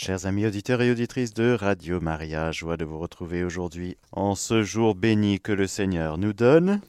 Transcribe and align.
Chers 0.00 0.26
amis 0.26 0.46
auditeurs 0.46 0.80
et 0.80 0.92
auditrices 0.92 1.34
de 1.34 1.50
Radio 1.54 2.00
Maria, 2.00 2.52
joie 2.52 2.76
de 2.76 2.84
vous 2.84 3.00
retrouver 3.00 3.42
aujourd'hui 3.42 3.96
en 4.12 4.36
ce 4.36 4.62
jour 4.62 4.94
béni 4.94 5.40
que 5.40 5.50
le 5.50 5.66
Seigneur 5.66 6.18
nous 6.18 6.32
donne. 6.32 6.80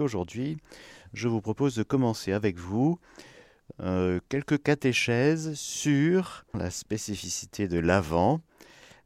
Aujourd'hui, 0.00 0.58
je 1.12 1.28
vous 1.28 1.40
propose 1.40 1.76
de 1.76 1.84
commencer 1.84 2.32
avec 2.32 2.58
vous 2.58 2.98
euh, 3.80 4.18
quelques 4.28 4.60
catéchèses 4.60 5.54
sur 5.54 6.44
la 6.52 6.72
spécificité 6.72 7.68
de 7.68 7.78
l'Avent, 7.78 8.40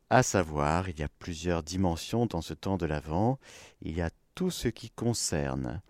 à 0.09 0.23
savoir, 0.23 0.89
il 0.89 0.99
y 0.99 1.03
a 1.03 1.11
plusieurs 1.19 1.63
dimensions 1.63 2.25
dans 2.25 2.41
ce 2.41 2.55
temps 2.55 2.79
de 2.79 2.87
l'Avent. 2.87 3.39
Il 3.83 3.99
y 3.99 4.01
a 4.01 4.09
tout 4.35 4.51
ce 4.51 4.69
qui 4.69 4.89
concerne 4.89 5.83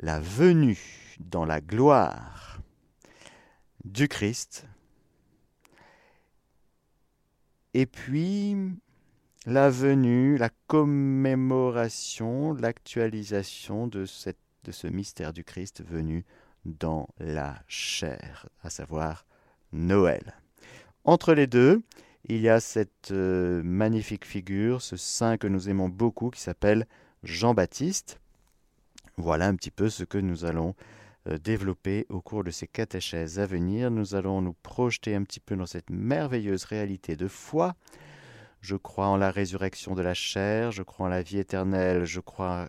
la 0.00 0.18
venue 0.18 1.16
dans 1.20 1.44
la 1.44 1.60
gloire 1.60 2.58
du 3.84 4.08
Christ, 4.08 4.66
et 7.74 7.86
puis 7.86 8.56
la 9.46 9.70
venue, 9.70 10.36
la 10.36 10.50
commémoration, 10.66 12.54
l'actualisation 12.54 13.86
de, 13.86 14.04
ce 14.04 14.86
mystère 14.86 15.32
du 15.32 15.44
Christ 15.44 15.82
venu 15.84 16.24
dans 16.64 17.08
la 17.18 17.60
chair, 17.66 18.48
à 18.62 18.70
savoir 18.70 19.26
Noël. 19.72 20.34
Entre 21.04 21.34
les 21.34 21.48
deux, 21.48 21.82
il 22.28 22.40
y 22.40 22.48
a 22.48 22.60
cette 22.60 23.10
euh, 23.10 23.62
magnifique 23.64 24.24
figure, 24.24 24.80
ce 24.80 24.96
saint 24.96 25.36
que 25.36 25.48
nous 25.48 25.68
aimons 25.68 25.88
beaucoup, 25.88 26.30
qui 26.30 26.40
s'appelle 26.40 26.86
Jean-Baptiste. 27.24 28.20
Voilà 29.16 29.48
un 29.48 29.56
petit 29.56 29.72
peu 29.72 29.88
ce 29.88 30.04
que 30.04 30.18
nous 30.18 30.44
allons 30.44 30.76
euh, 31.28 31.38
développer 31.38 32.06
au 32.08 32.20
cours 32.20 32.44
de 32.44 32.50
ces 32.50 32.66
catéchèses 32.66 33.38
à 33.38 33.46
venir. 33.46 33.90
Nous 33.90 34.14
allons 34.14 34.40
nous 34.40 34.56
projeter 34.62 35.14
un 35.14 35.22
petit 35.22 35.40
peu 35.40 35.56
dans 35.56 35.66
cette 35.66 35.90
merveilleuse 35.90 36.64
réalité 36.64 37.16
de 37.16 37.28
foi. 37.28 37.74
Je 38.60 38.76
crois 38.76 39.06
en 39.06 39.16
la 39.16 39.30
résurrection 39.30 39.94
de 39.94 40.02
la 40.02 40.14
chair, 40.14 40.70
je 40.70 40.82
crois 40.82 41.06
en 41.06 41.08
la 41.08 41.22
vie 41.22 41.38
éternelle, 41.38 42.04
je 42.04 42.20
crois 42.20 42.68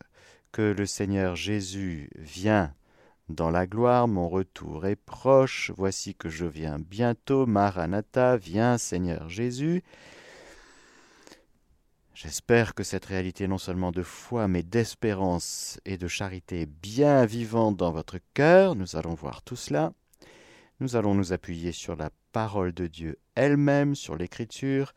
que 0.52 0.62
le 0.62 0.86
Seigneur 0.86 1.36
Jésus 1.36 2.10
vient 2.16 2.74
dans 3.30 3.50
la 3.50 3.66
gloire, 3.66 4.08
mon 4.08 4.28
retour 4.28 4.86
est 4.86 4.96
proche, 4.96 5.72
voici 5.76 6.14
que 6.14 6.30
je 6.30 6.46
viens 6.46 6.78
bientôt, 6.78 7.46
Maranatha, 7.46 8.38
viens 8.38 8.78
Seigneur 8.78 9.30
Jésus. 9.30 9.84
J'espère 12.16 12.76
que 12.76 12.84
cette 12.84 13.06
réalité 13.06 13.48
non 13.48 13.58
seulement 13.58 13.92
de 13.92 14.04
foi, 14.04 14.48
mais 14.48 14.62
d'espérance 14.62 15.80
et 15.84 15.98
de 15.98 16.08
charité 16.08 16.62
est 16.62 16.70
bien 16.70 17.26
vivante 17.26 17.76
dans 17.76 17.92
votre 17.92 18.20
cœur. 18.36 18.76
Nous 18.76 18.96
allons 18.96 19.16
voir 19.16 19.42
tout 19.42 19.56
cela. 19.56 19.94
Nous 20.80 20.96
allons 20.96 21.16
nous 21.16 21.34
appuyer 21.34 21.72
sur 21.72 21.96
la 21.96 22.12
parole 22.32 22.72
de 22.72 22.86
Dieu 22.86 23.18
elle-même, 23.34 23.96
sur 23.96 24.16
l'Écriture, 24.16 24.94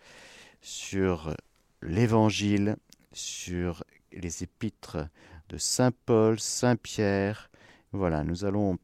sur 0.61 1.35
l'Évangile, 1.81 2.77
sur 3.13 3.83
les 4.13 4.43
épîtres 4.43 5.09
de 5.49 5.57
Saint 5.57 5.93
Paul, 6.05 6.39
Saint 6.39 6.77
Pierre. 6.77 7.51
Voilà, 7.93 8.25
nous 8.25 8.45
allons 8.45 8.77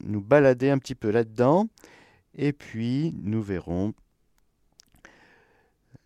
nous 0.00 0.20
balader 0.20 0.68
un 0.68 0.78
petit 0.78 0.94
peu 0.94 1.10
là-dedans, 1.10 1.68
et 2.34 2.52
puis 2.52 3.14
nous 3.22 3.42
verrons 3.42 3.94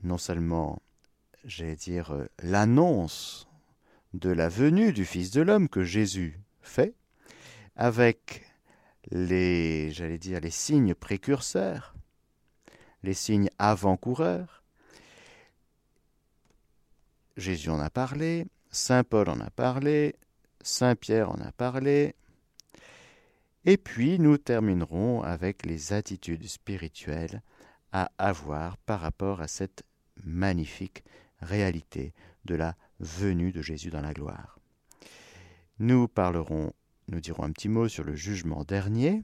non 0.05 0.19
seulement 0.19 0.81
j'allais 1.45 1.77
dire, 1.77 2.13
euh, 2.13 2.27
l'annonce 2.43 3.49
de 4.15 4.31
la 4.31 4.49
venue 4.49 4.93
du 4.93 5.05
Fils 5.05 5.31
de 5.31 5.43
l'homme 5.43 5.69
que 5.69 5.85
Jésus 5.85 6.39
fait, 6.61 6.95
avec 7.77 8.47
les, 9.11 9.91
j'allais 9.91 10.19
dire, 10.19 10.41
les 10.41 10.51
signes 10.51 10.95
précurseurs, 10.95 11.95
les 13.03 13.15
signes 13.15 13.51
avant-coureurs. 13.59 14.63
Jésus 17.37 17.71
en 17.71 17.81
a 17.81 17.91
parlé, 17.91 18.47
Saint 18.71 19.05
Paul 19.05 19.29
en 19.29 19.41
a 19.41 19.51
parlé, 19.51 20.15
Saint 20.63 20.95
Pierre 20.95 21.31
en 21.31 21.41
a 21.41 21.51
parlé, 21.53 22.15
et 23.65 23.77
puis 23.77 24.19
nous 24.19 24.39
terminerons 24.39 25.23
avec 25.23 25.65
les 25.65 25.93
attitudes 25.93 26.47
spirituelles 26.47 27.43
à 27.93 28.11
avoir 28.19 28.77
par 28.79 29.01
rapport 29.01 29.41
à 29.41 29.49
cette 29.49 29.85
magnifique 30.25 31.05
réalité 31.43 32.13
de 32.45 32.55
la 32.55 32.77
venue 33.01 33.53
de 33.53 33.63
Jésus 33.63 33.91
dans 33.91 34.01
la 34.01 34.15
gloire. 34.15 34.59
Nous 35.79 36.09
parlerons, 36.09 36.73
nous 37.09 37.21
dirons 37.21 37.45
un 37.45 37.53
petit 37.53 37.69
mot 37.69 37.89
sur 37.89 38.05
le 38.05 38.15
jugement 38.15 38.65
dernier, 38.65 39.23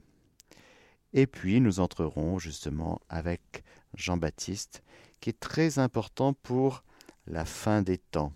et 1.13 1.25
puis 1.25 1.59
nous 1.61 1.79
entrerons 1.79 2.37
justement 2.39 3.01
avec 3.09 3.63
Jean-Baptiste, 3.95 4.83
qui 5.19 5.29
est 5.29 5.39
très 5.39 5.79
important 5.79 6.33
pour 6.33 6.83
la 7.27 7.45
fin 7.45 7.81
des 7.81 7.97
temps. 7.97 8.33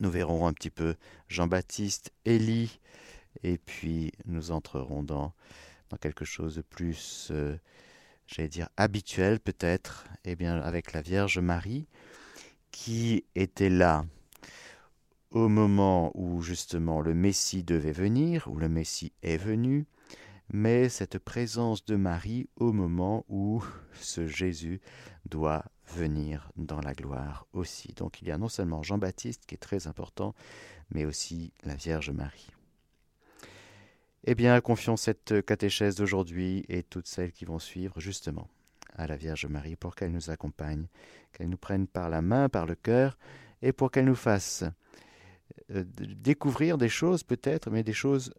Nous 0.00 0.10
verrons 0.10 0.46
un 0.46 0.52
petit 0.52 0.70
peu 0.70 0.94
Jean-Baptiste, 1.28 2.12
Élie, 2.24 2.80
et 3.42 3.58
puis 3.58 4.12
nous 4.24 4.50
entrerons 4.50 5.02
dans, 5.02 5.32
dans 5.90 5.96
quelque 5.96 6.24
chose 6.24 6.56
de 6.56 6.62
plus, 6.62 7.28
euh, 7.30 7.56
j'allais 8.26 8.48
dire, 8.48 8.68
habituel 8.76 9.40
peut-être, 9.40 10.06
eh 10.24 10.36
bien 10.36 10.60
avec 10.60 10.92
la 10.92 11.02
Vierge 11.02 11.38
Marie, 11.38 11.86
qui 12.70 13.24
était 13.34 13.68
là 13.68 14.04
au 15.30 15.48
moment 15.48 16.10
où 16.14 16.42
justement 16.42 17.00
le 17.00 17.14
Messie 17.14 17.62
devait 17.62 17.92
venir, 17.92 18.48
où 18.48 18.56
le 18.56 18.68
Messie 18.68 19.12
est 19.22 19.36
venu, 19.36 19.86
mais 20.52 20.88
cette 20.88 21.18
présence 21.18 21.84
de 21.84 21.96
Marie 21.96 22.48
au 22.56 22.72
moment 22.72 23.24
où 23.28 23.62
ce 23.94 24.26
Jésus 24.26 24.80
doit 25.26 25.64
venir 25.94 26.50
dans 26.56 26.80
la 26.80 26.94
gloire 26.94 27.46
aussi. 27.52 27.92
Donc 27.94 28.20
il 28.22 28.28
y 28.28 28.30
a 28.32 28.38
non 28.38 28.48
seulement 28.48 28.82
Jean-Baptiste 28.82 29.46
qui 29.46 29.54
est 29.54 29.58
très 29.58 29.86
important, 29.86 30.34
mais 30.90 31.04
aussi 31.04 31.52
la 31.64 31.74
Vierge 31.74 32.10
Marie. 32.10 32.50
Eh 34.24 34.34
bien, 34.34 34.60
confions 34.60 34.96
cette 34.96 35.44
catéchèse 35.46 35.96
d'aujourd'hui 35.96 36.64
et 36.68 36.82
toutes 36.82 37.06
celles 37.06 37.32
qui 37.32 37.44
vont 37.44 37.58
suivre 37.58 38.00
justement 38.00 38.48
à 38.96 39.06
la 39.06 39.16
Vierge 39.16 39.46
Marie 39.46 39.76
pour 39.76 39.94
qu'elle 39.94 40.12
nous 40.12 40.30
accompagne, 40.30 40.86
qu'elle 41.32 41.48
nous 41.48 41.56
prenne 41.56 41.86
par 41.86 42.08
la 42.08 42.22
main, 42.22 42.48
par 42.48 42.66
le 42.66 42.74
cœur, 42.74 43.18
et 43.62 43.72
pour 43.72 43.90
qu'elle 43.90 44.06
nous 44.06 44.14
fasse 44.14 44.64
euh, 45.70 45.84
découvrir 45.86 46.78
des 46.78 46.88
choses 46.88 47.22
peut-être, 47.22 47.70
mais 47.70 47.82
des 47.82 47.92
choses 47.92 48.32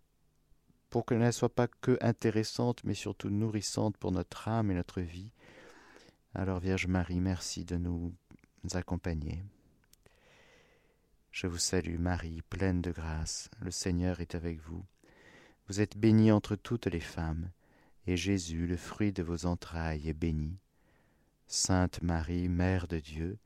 pour 0.89 1.05
qu'elles 1.05 1.19
ne 1.19 1.31
soient 1.31 1.53
pas 1.53 1.67
que 1.67 1.97
intéressantes, 2.01 2.83
mais 2.83 2.93
surtout 2.93 3.29
nourrissantes 3.29 3.97
pour 3.97 4.11
notre 4.11 4.47
âme 4.47 4.71
et 4.71 4.75
notre 4.75 5.01
vie. 5.01 5.31
Alors 6.33 6.59
Vierge 6.59 6.87
Marie, 6.87 7.21
merci 7.21 7.65
de 7.65 7.77
nous 7.77 8.13
accompagner. 8.73 9.43
Je 11.31 11.47
vous 11.47 11.57
salue 11.57 11.97
Marie, 11.97 12.41
pleine 12.49 12.81
de 12.81 12.91
grâce, 12.91 13.49
le 13.61 13.71
Seigneur 13.71 14.19
est 14.19 14.35
avec 14.35 14.59
vous. 14.59 14.85
Vous 15.67 15.79
êtes 15.79 15.97
bénie 15.97 16.31
entre 16.31 16.57
toutes 16.57 16.87
les 16.87 16.99
femmes, 16.99 17.49
et 18.07 18.17
Jésus, 18.17 18.67
le 18.67 18.77
fruit 18.77 19.11
de 19.11 19.23
vos 19.23 19.45
entrailles, 19.45 20.09
est 20.09 20.13
béni. 20.13 20.57
Sainte 21.47 22.01
Marie, 22.01 22.49
Mère 22.49 22.87
de 22.87 22.99
Dieu, 22.99 23.37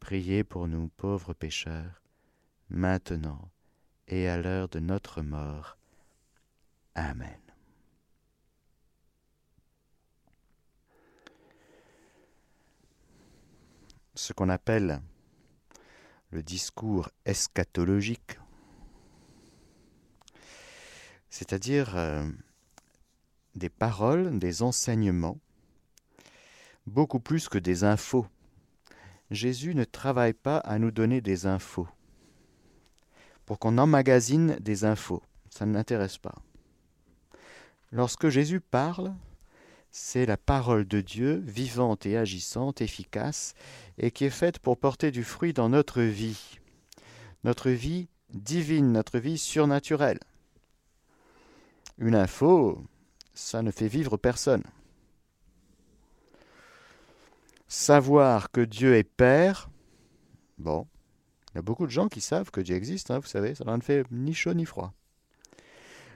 priez 0.00 0.44
pour 0.44 0.68
nous 0.68 0.88
pauvres 0.88 1.34
pécheurs, 1.34 2.02
maintenant 2.68 3.50
et 4.08 4.28
à 4.28 4.36
l'heure 4.36 4.68
de 4.68 4.78
notre 4.78 5.22
mort. 5.22 5.78
Amen. 6.94 7.40
Ce 14.14 14.32
qu'on 14.32 14.48
appelle 14.48 15.02
le 16.30 16.42
discours 16.42 17.10
eschatologique, 17.24 18.38
c'est-à-dire 21.28 21.96
euh, 21.96 22.26
des 23.56 23.68
paroles, 23.68 24.38
des 24.38 24.62
enseignements, 24.62 25.38
beaucoup 26.86 27.20
plus 27.20 27.48
que 27.48 27.58
des 27.58 27.84
infos. 27.84 28.26
Jésus 29.30 29.74
ne 29.74 29.84
travaille 29.84 30.34
pas 30.34 30.58
à 30.58 30.78
nous 30.78 30.92
donner 30.92 31.20
des 31.20 31.46
infos, 31.46 31.88
pour 33.44 33.58
qu'on 33.58 33.78
emmagasine 33.78 34.56
des 34.60 34.84
infos. 34.84 35.22
Ça 35.50 35.66
ne 35.66 35.74
l'intéresse 35.74 36.18
pas. 36.18 36.34
Lorsque 37.90 38.28
Jésus 38.28 38.60
parle, 38.60 39.14
c'est 39.90 40.26
la 40.26 40.36
parole 40.36 40.86
de 40.86 41.00
Dieu, 41.00 41.42
vivante 41.46 42.04
et 42.04 42.16
agissante, 42.16 42.82
efficace, 42.82 43.54
et 43.96 44.10
qui 44.10 44.26
est 44.26 44.30
faite 44.30 44.58
pour 44.58 44.76
porter 44.76 45.10
du 45.10 45.24
fruit 45.24 45.54
dans 45.54 45.70
notre 45.70 46.02
vie. 46.02 46.58
Notre 47.44 47.70
vie 47.70 48.08
divine, 48.30 48.92
notre 48.92 49.18
vie 49.18 49.38
surnaturelle. 49.38 50.20
Une 51.98 52.14
info, 52.14 52.84
ça 53.36 53.62
ne 53.62 53.70
fait 53.70 53.86
vivre 53.86 54.16
personne. 54.16 54.64
Savoir 57.68 58.50
que 58.50 58.62
Dieu 58.62 58.96
est 58.96 59.04
Père, 59.04 59.68
bon, 60.58 60.86
il 61.52 61.56
y 61.56 61.58
a 61.58 61.62
beaucoup 61.62 61.86
de 61.86 61.90
gens 61.90 62.08
qui 62.08 62.20
savent 62.20 62.50
que 62.50 62.60
Dieu 62.60 62.74
existe, 62.74 63.10
hein, 63.10 63.18
vous 63.18 63.26
savez, 63.26 63.54
ça 63.54 63.64
n'en 63.64 63.78
fait 63.80 64.06
ni 64.10 64.34
chaud 64.34 64.54
ni 64.54 64.64
froid. 64.64 64.94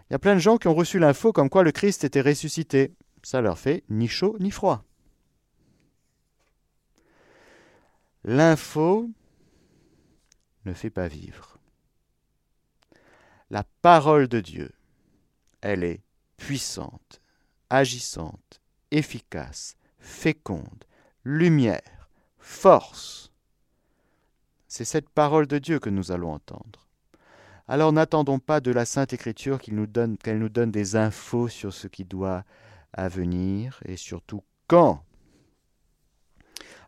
Il 0.08 0.14
y 0.14 0.16
a 0.16 0.18
plein 0.18 0.34
de 0.34 0.40
gens 0.40 0.56
qui 0.56 0.66
ont 0.66 0.74
reçu 0.74 0.98
l'info 0.98 1.32
comme 1.32 1.50
quoi 1.50 1.62
le 1.62 1.72
Christ 1.72 2.02
était 2.04 2.20
ressuscité. 2.20 2.94
Ça 3.22 3.40
leur 3.40 3.58
fait 3.58 3.84
ni 3.90 4.08
chaud 4.08 4.36
ni 4.40 4.50
froid. 4.50 4.82
L'info 8.24 9.08
ne 10.64 10.72
fait 10.72 10.90
pas 10.90 11.06
vivre. 11.06 11.58
La 13.50 13.64
parole 13.82 14.26
de 14.26 14.40
Dieu, 14.40 14.72
elle 15.60 15.84
est 15.84 16.00
puissante, 16.40 17.20
agissante, 17.68 18.60
efficace, 18.90 19.76
féconde, 19.98 20.84
lumière, 21.22 22.08
force. 22.38 23.30
C'est 24.66 24.86
cette 24.86 25.10
parole 25.10 25.46
de 25.46 25.58
Dieu 25.58 25.78
que 25.78 25.90
nous 25.90 26.10
allons 26.10 26.32
entendre. 26.32 26.88
Alors 27.68 27.92
n'attendons 27.92 28.40
pas 28.40 28.60
de 28.60 28.72
la 28.72 28.84
Sainte 28.84 29.12
Écriture 29.12 29.60
qu'elle 29.60 29.76
nous, 29.76 29.86
donne, 29.86 30.70
des 30.72 30.96
infos 30.96 31.48
sur 31.48 31.72
ce 31.72 31.86
qui 31.86 32.04
doit 32.04 32.42
venir 32.98 33.80
et 33.84 33.96
surtout 33.96 34.42
quand. 34.66 35.04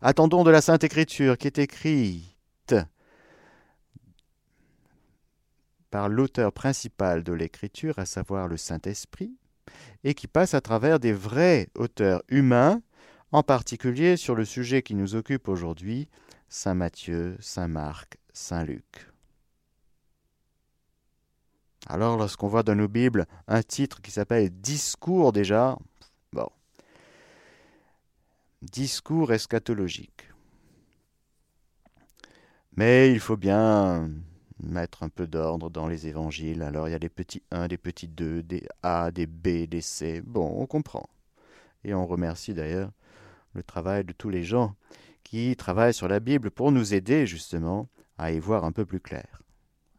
Attendons 0.00 0.42
de 0.42 0.50
la 0.50 0.62
Sainte 0.62 0.82
Écriture 0.82 1.38
qui 1.38 1.46
est 1.46 1.58
écrite 1.58 2.74
par 5.90 6.08
l'auteur 6.08 6.52
principal 6.52 7.22
de 7.22 7.34
l'Écriture, 7.34 7.98
à 7.98 8.06
savoir 8.06 8.48
le 8.48 8.56
Saint-Esprit, 8.56 9.36
et 10.04 10.14
qui 10.14 10.26
passe 10.26 10.54
à 10.54 10.60
travers 10.60 10.98
des 10.98 11.12
vrais 11.12 11.68
auteurs 11.76 12.22
humains, 12.28 12.82
en 13.30 13.42
particulier 13.42 14.16
sur 14.16 14.34
le 14.34 14.44
sujet 14.44 14.82
qui 14.82 14.94
nous 14.94 15.14
occupe 15.14 15.48
aujourd'hui, 15.48 16.08
Saint 16.48 16.74
Matthieu, 16.74 17.36
Saint 17.40 17.68
Marc, 17.68 18.18
Saint 18.32 18.64
Luc. 18.64 19.08
Alors 21.86 22.16
lorsqu'on 22.16 22.48
voit 22.48 22.62
dans 22.62 22.74
nos 22.74 22.88
Bibles 22.88 23.26
un 23.48 23.62
titre 23.62 24.00
qui 24.00 24.10
s'appelle 24.10 24.50
Discours 24.50 25.32
déjà, 25.32 25.76
bon, 26.32 26.48
discours 28.60 29.32
eschatologique. 29.32 30.28
Mais 32.76 33.12
il 33.12 33.20
faut 33.20 33.36
bien 33.36 34.10
mettre 34.62 35.02
un 35.02 35.08
peu 35.08 35.26
d'ordre 35.26 35.70
dans 35.70 35.86
les 35.86 36.06
évangiles. 36.06 36.62
Alors 36.62 36.88
il 36.88 36.92
y 36.92 36.94
a 36.94 36.98
des 36.98 37.08
petits 37.08 37.42
1, 37.50 37.68
des 37.68 37.78
petits 37.78 38.08
2, 38.08 38.42
des 38.42 38.66
A, 38.82 39.10
des 39.10 39.26
B, 39.26 39.66
des 39.66 39.80
C. 39.80 40.22
Bon, 40.24 40.54
on 40.56 40.66
comprend. 40.66 41.08
Et 41.84 41.94
on 41.94 42.06
remercie 42.06 42.54
d'ailleurs 42.54 42.90
le 43.54 43.62
travail 43.62 44.04
de 44.04 44.12
tous 44.12 44.30
les 44.30 44.44
gens 44.44 44.74
qui 45.24 45.54
travaillent 45.56 45.94
sur 45.94 46.08
la 46.08 46.20
Bible 46.20 46.50
pour 46.50 46.72
nous 46.72 46.94
aider 46.94 47.26
justement 47.26 47.88
à 48.18 48.32
y 48.32 48.38
voir 48.38 48.64
un 48.64 48.72
peu 48.72 48.84
plus 48.84 49.00
clair. 49.00 49.42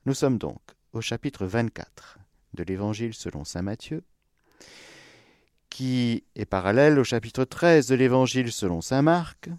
Nous 0.06 0.14
sommes 0.14 0.38
donc 0.38 0.62
au 0.92 1.02
chapitre 1.02 1.46
24 1.46 2.20
de 2.54 2.64
l'Évangile 2.64 3.14
selon 3.14 3.44
Saint 3.44 3.62
Matthieu, 3.62 4.04
qui 5.70 6.24
est 6.36 6.46
parallèle 6.46 7.00
au 7.00 7.04
chapitre 7.04 7.46
13 7.46 7.88
de 7.88 7.96
l'Évangile 7.96 8.52
selon 8.52 8.82
Saint 8.82 9.02
Marc, 9.02 9.50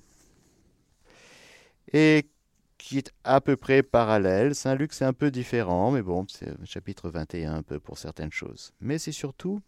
et 1.92 2.28
qui 2.84 2.98
est 2.98 3.12
à 3.24 3.40
peu 3.40 3.56
près 3.56 3.82
parallèle. 3.82 4.54
Saint 4.54 4.74
Luc, 4.74 4.92
c'est 4.92 5.06
un 5.06 5.14
peu 5.14 5.30
différent, 5.30 5.90
mais 5.90 6.02
bon, 6.02 6.26
c'est 6.28 6.52
chapitre 6.66 7.08
21 7.08 7.54
un 7.54 7.62
peu 7.62 7.80
pour 7.80 7.96
certaines 7.96 8.30
choses. 8.30 8.72
Mais 8.78 8.98
c'est 8.98 9.10
surtout 9.10 9.62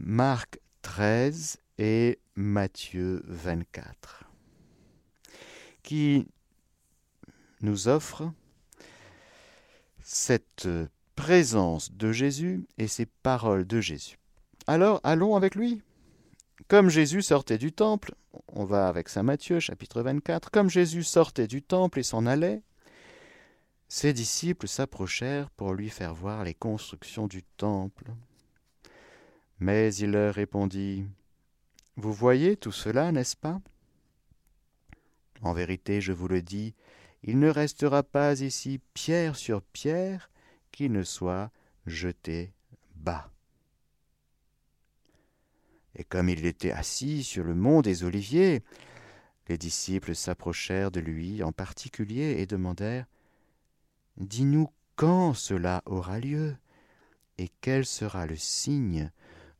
Marc 0.00 0.58
13 0.80 1.58
et 1.76 2.18
Matthieu 2.34 3.22
24 3.26 4.24
qui 5.82 6.26
nous 7.60 7.88
offrent 7.88 8.32
cette 10.02 10.68
présence 11.14 11.92
de 11.92 12.10
Jésus 12.10 12.64
et 12.78 12.88
ces 12.88 13.04
paroles 13.04 13.66
de 13.66 13.82
Jésus. 13.82 14.16
Alors 14.66 14.98
allons 15.04 15.36
avec 15.36 15.54
lui. 15.54 15.82
Comme 16.68 16.88
Jésus 16.88 17.22
sortait 17.22 17.58
du 17.58 17.72
temple, 17.72 18.14
on 18.48 18.64
va 18.64 18.88
avec 18.88 19.08
Saint 19.08 19.22
Matthieu 19.22 19.60
chapitre 19.60 20.02
24, 20.02 20.50
comme 20.50 20.70
Jésus 20.70 21.02
sortait 21.02 21.46
du 21.46 21.62
temple 21.62 22.00
et 22.00 22.02
s'en 22.02 22.26
allait, 22.26 22.62
ses 23.88 24.12
disciples 24.12 24.68
s'approchèrent 24.68 25.50
pour 25.50 25.74
lui 25.74 25.90
faire 25.90 26.14
voir 26.14 26.44
les 26.44 26.54
constructions 26.54 27.26
du 27.26 27.42
temple. 27.42 28.04
Mais 29.58 29.94
il 29.94 30.12
leur 30.12 30.34
répondit, 30.34 31.04
Vous 31.96 32.12
voyez 32.12 32.56
tout 32.56 32.72
cela, 32.72 33.12
n'est-ce 33.12 33.36
pas? 33.36 33.60
En 35.42 35.52
vérité, 35.52 36.00
je 36.00 36.12
vous 36.12 36.28
le 36.28 36.40
dis, 36.40 36.74
il 37.22 37.38
ne 37.38 37.48
restera 37.48 38.02
pas 38.02 38.40
ici 38.40 38.80
pierre 38.94 39.36
sur 39.36 39.62
pierre 39.62 40.30
qui 40.70 40.88
ne 40.88 41.02
soit 41.02 41.50
jeté 41.86 42.52
bas. 42.94 43.31
Et 45.96 46.04
comme 46.04 46.28
il 46.28 46.46
était 46.46 46.72
assis 46.72 47.22
sur 47.22 47.44
le 47.44 47.54
mont 47.54 47.82
des 47.82 48.04
Oliviers, 48.04 48.62
les 49.48 49.58
disciples 49.58 50.14
s'approchèrent 50.14 50.90
de 50.90 51.00
lui 51.00 51.42
en 51.42 51.52
particulier 51.52 52.36
et 52.38 52.46
demandèrent 52.46 53.06
Dis-nous 54.16 54.68
quand 54.96 55.34
cela 55.34 55.82
aura 55.86 56.20
lieu 56.20 56.56
et 57.38 57.50
quel 57.60 57.84
sera 57.84 58.26
le 58.26 58.36
signe 58.36 59.10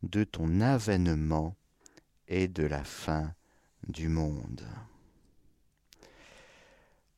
de 0.03 0.25
ton 0.25 0.61
avènement 0.61 1.57
et 2.29 2.49
de 2.49 2.65
la 2.65 2.85
fin 2.85 3.35
du 3.89 4.09
monde? 4.09 4.67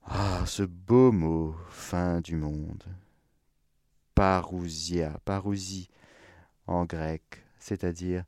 Ah, 0.07 0.45
ce 0.47 0.63
beau 0.63 1.13
mot, 1.13 1.55
fin 1.71 2.21
du 2.21 2.37
monde. 2.37 2.85
Parousia, 4.15 5.19
parousie 5.25 5.89
en 6.67 6.85
grec, 6.85 7.45
c'est-à-dire 7.59 8.25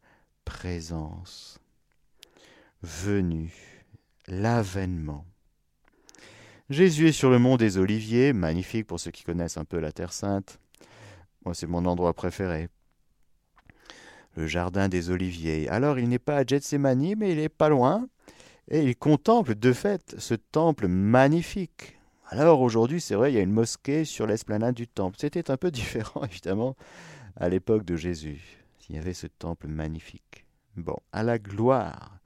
présence, 0.47 1.59
venue, 2.81 3.53
l'avènement. 4.27 5.27
Jésus 6.71 7.09
est 7.09 7.13
sur 7.13 7.29
le 7.29 7.39
mont 7.39 7.59
des 7.59 7.77
Oliviers, 7.77 8.33
magnifique 8.33 8.87
pour 8.87 8.99
ceux 8.99 9.11
qui 9.11 9.25
connaissent 9.25 9.59
un 9.59 9.67
peu 9.67 9.79
la 9.79 9.93
Terre 9.93 10.15
Sainte. 10.15 10.59
Moi, 11.45 11.55
c'est 11.55 11.67
mon 11.67 11.85
endroit 11.85 12.15
préféré. 12.15 12.69
Le 14.37 14.47
jardin 14.47 14.89
des 14.89 15.11
Oliviers. 15.11 15.69
Alors, 15.69 15.99
il 15.99 16.09
n'est 16.09 16.19
pas 16.19 16.39
à 16.39 16.45
Gethsemane, 16.47 17.15
mais 17.17 17.33
il 17.33 17.39
est 17.39 17.51
pas 17.51 17.69
loin 17.69 18.09
et 18.69 18.83
il 18.83 18.97
contemple 18.97 19.55
de 19.55 19.73
fait 19.73 20.17
ce 20.19 20.35
temple 20.35 20.89
magnifique. 20.89 21.99
Alors 22.29 22.61
aujourd'hui, 22.61 23.01
c'est 23.01 23.15
vrai, 23.15 23.33
il 23.33 23.37
y 23.37 23.39
a 23.39 23.43
une 23.43 23.53
mosquée 23.53 24.05
sur 24.05 24.27
l'esplanade 24.27 24.75
du 24.75 24.89
temple. 24.89 25.17
C'était 25.21 25.51
un 25.51 25.57
peu 25.57 25.71
différent, 25.71 26.25
évidemment, 26.25 26.77
à 27.37 27.49
l'époque 27.49 27.85
de 27.85 27.97
Jésus. 27.97 28.66
Il 28.89 28.97
y 28.97 28.99
avait 28.99 29.15
ce 29.15 29.27
temple 29.27 29.69
magnifique. 29.69 30.47
Bon, 30.77 30.97
à 31.13 31.23
la 31.23 31.39
gloire 31.39 32.19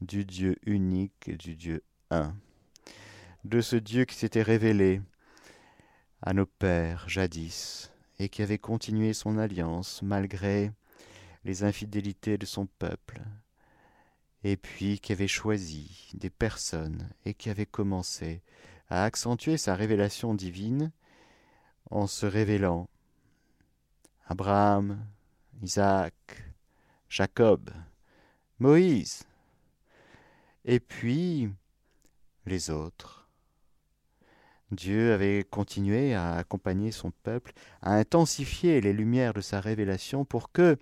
du 0.00 0.24
Dieu 0.24 0.56
unique, 0.64 1.36
du 1.36 1.56
Dieu 1.56 1.82
un, 2.10 2.34
de 3.44 3.60
ce 3.60 3.76
Dieu 3.76 4.04
qui 4.04 4.16
s'était 4.16 4.42
révélé 4.42 5.00
à 6.22 6.32
nos 6.32 6.46
pères 6.46 7.08
jadis 7.08 7.92
et 8.18 8.28
qui 8.28 8.42
avait 8.42 8.58
continué 8.58 9.12
son 9.12 9.38
alliance 9.38 10.02
malgré 10.02 10.72
les 11.44 11.64
infidélités 11.64 12.36
de 12.36 12.44
son 12.44 12.66
peuple, 12.66 13.22
et 14.44 14.56
puis 14.56 14.98
qui 14.98 15.12
avait 15.12 15.28
choisi 15.28 16.10
des 16.14 16.30
personnes 16.30 17.08
et 17.24 17.34
qui 17.34 17.48
avait 17.48 17.66
commencé 17.66 18.42
à 18.88 19.04
accentuer 19.04 19.56
sa 19.56 19.74
révélation 19.74 20.34
divine 20.34 20.90
en 21.90 22.06
se 22.06 22.26
révélant 22.26 22.88
Abraham, 24.26 25.04
Isaac, 25.62 26.14
Jacob, 27.08 27.70
Moïse, 28.58 29.24
et 30.64 30.80
puis 30.80 31.50
les 32.46 32.70
autres. 32.70 33.28
Dieu 34.70 35.12
avait 35.12 35.44
continué 35.44 36.14
à 36.14 36.34
accompagner 36.34 36.92
son 36.92 37.10
peuple, 37.10 37.52
à 37.82 37.94
intensifier 37.94 38.80
les 38.80 38.92
lumières 38.92 39.34
de 39.34 39.40
sa 39.40 39.60
révélation 39.60 40.24
pour 40.24 40.52
que 40.52 40.78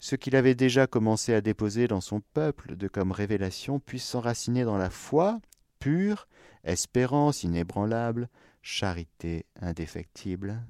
ce 0.00 0.16
qu'il 0.16 0.34
avait 0.34 0.56
déjà 0.56 0.88
commencé 0.88 1.32
à 1.32 1.40
déposer 1.40 1.86
dans 1.86 2.00
son 2.00 2.20
peuple 2.34 2.76
de 2.76 2.88
comme 2.88 3.12
révélation 3.12 3.78
puisse 3.78 4.04
s'enraciner 4.04 4.64
dans 4.64 4.76
la 4.76 4.90
foi 4.90 5.40
pure, 5.78 6.26
espérance 6.64 7.44
inébranlable, 7.44 8.28
charité 8.62 9.46
indéfectible, 9.60 10.60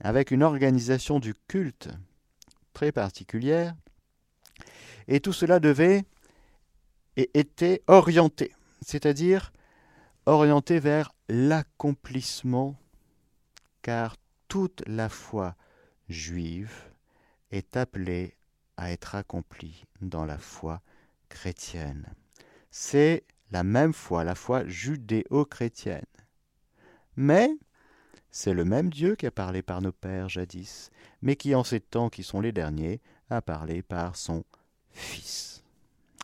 avec 0.00 0.30
une 0.30 0.42
organisation 0.42 1.18
du 1.18 1.34
culte 1.48 1.88
très 2.72 2.92
particulière, 2.92 3.74
et 5.08 5.20
tout 5.20 5.32
cela 5.32 5.60
devait 5.60 6.04
et 7.16 7.30
était 7.34 7.82
orienté, 7.86 8.52
c'est-à-dire 8.82 9.52
orienté 10.26 10.78
vers 10.78 11.12
l'accomplissement, 11.28 12.76
car 13.82 14.16
toute 14.48 14.82
la 14.86 15.08
foi 15.08 15.56
juive 16.08 16.90
est 17.50 17.76
appelé 17.76 18.36
à 18.76 18.90
être 18.90 19.14
accompli 19.14 19.84
dans 20.00 20.24
la 20.24 20.38
foi 20.38 20.80
chrétienne. 21.28 22.06
C'est 22.70 23.24
la 23.50 23.64
même 23.64 23.92
foi, 23.92 24.24
la 24.24 24.34
foi 24.34 24.66
judéo-chrétienne. 24.66 26.04
Mais 27.16 27.50
c'est 28.30 28.54
le 28.54 28.64
même 28.64 28.90
Dieu 28.90 29.16
qui 29.16 29.26
a 29.26 29.30
parlé 29.30 29.62
par 29.62 29.82
nos 29.82 29.92
pères 29.92 30.28
jadis, 30.28 30.90
mais 31.22 31.36
qui 31.36 31.54
en 31.54 31.64
ces 31.64 31.80
temps 31.80 32.08
qui 32.08 32.22
sont 32.22 32.40
les 32.40 32.52
derniers 32.52 33.00
a 33.28 33.42
parlé 33.42 33.82
par 33.82 34.16
son 34.16 34.44
Fils. 34.92 35.62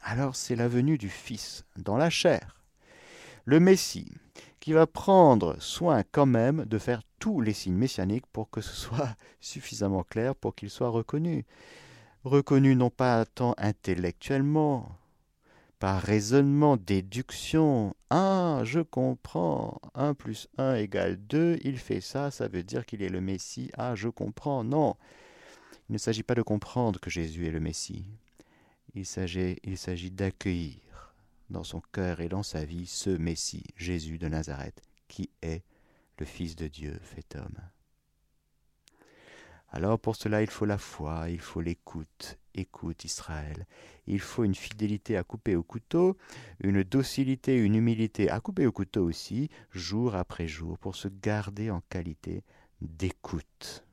Alors 0.02 0.36
c'est 0.36 0.56
la 0.56 0.68
venue 0.68 0.98
du 0.98 1.08
Fils 1.08 1.64
dans 1.76 1.96
la 1.96 2.10
chair, 2.10 2.62
le 3.44 3.60
Messie, 3.60 4.12
qui 4.60 4.72
va 4.72 4.86
prendre 4.86 5.56
soin 5.60 6.02
quand 6.10 6.26
même 6.26 6.64
de 6.64 6.78
faire 6.78 7.02
tous 7.18 7.40
les 7.40 7.52
signes 7.52 7.76
messianiques 7.76 8.26
pour 8.32 8.50
que 8.50 8.60
ce 8.60 8.75
soit 8.75 9.14
suffisamment 9.40 10.02
clair 10.02 10.34
pour 10.34 10.54
qu'il 10.54 10.70
soit 10.70 10.88
reconnu. 10.88 11.44
Reconnu 12.25 12.75
non 12.75 12.90
pas 12.90 13.25
tant 13.25 13.54
intellectuellement, 13.58 14.98
par 15.78 16.00
raisonnement, 16.00 16.76
déduction. 16.76 17.95
Ah, 18.11 18.62
je 18.64 18.80
comprends. 18.80 19.80
1 19.95 20.14
plus 20.14 20.49
1 20.59 20.76
égale 20.76 21.16
2, 21.26 21.59
il 21.62 21.78
fait 21.78 22.00
ça, 22.00 22.30
ça 22.30 22.49
veut 22.49 22.62
dire 22.62 22.87
qu'il 22.87 23.02
est 23.02 23.09
le 23.09 23.21
Messie. 23.21 23.71
Ah, 23.76 23.95
je 23.95 24.09
comprends. 24.09 24.64
Non. 24.64 24.97
Il 25.88 25.92
ne 25.92 25.99
s'agit 25.99 26.23
pas 26.23 26.35
de 26.35 26.42
comprendre 26.42 26.99
que 26.99 27.11
Jésus 27.11 27.47
est 27.47 27.50
le 27.52 27.61
Messie. 27.61 28.06
Il 28.95 29.06
s'agit, 29.06 29.59
il 29.64 29.76
s'agit 29.76 30.11
d'accueillir 30.11 31.14
dans 31.50 31.64
son 31.64 31.80
cœur 31.92 32.21
et 32.21 32.28
dans 32.28 32.42
sa 32.42 32.64
vie 32.64 32.87
ce 32.87 33.11
Messie, 33.11 33.64
Jésus 33.76 34.18
de 34.18 34.28
Nazareth, 34.28 34.83
qui 35.09 35.30
est 35.42 35.62
le 36.18 36.26
Fils 36.26 36.56
de 36.56 36.66
Dieu 36.66 36.99
fait 37.02 37.37
homme. 37.37 37.59
Alors 39.71 39.99
pour 39.99 40.16
cela 40.16 40.42
il 40.42 40.49
faut 40.49 40.64
la 40.64 40.78
foi, 40.78 41.28
il 41.28 41.40
faut 41.40 41.61
l'écoute, 41.61 42.38
écoute 42.56 43.04
Israël, 43.04 43.66
il 44.06 44.20
faut 44.20 44.44
une 44.44 44.54
fidélité 44.54 45.16
à 45.16 45.25
couper 45.25 45.56
au 45.56 45.62
couteau, 45.62 46.16
une 46.60 46.82
docilité, 46.82 47.56
une 47.56 47.75
humilité 47.75 48.30
à 48.30 48.40
couper 48.40 48.66
au 48.66 48.72
couteau 48.72 49.04
aussi, 49.04 49.50
jour 49.72 50.14
après 50.14 50.48
jour, 50.48 50.78
pour 50.78 50.96
se 50.96 51.08
garder 51.08 51.70
en 51.70 51.82
qualité 51.88 52.42
d'écoute. 52.80 53.84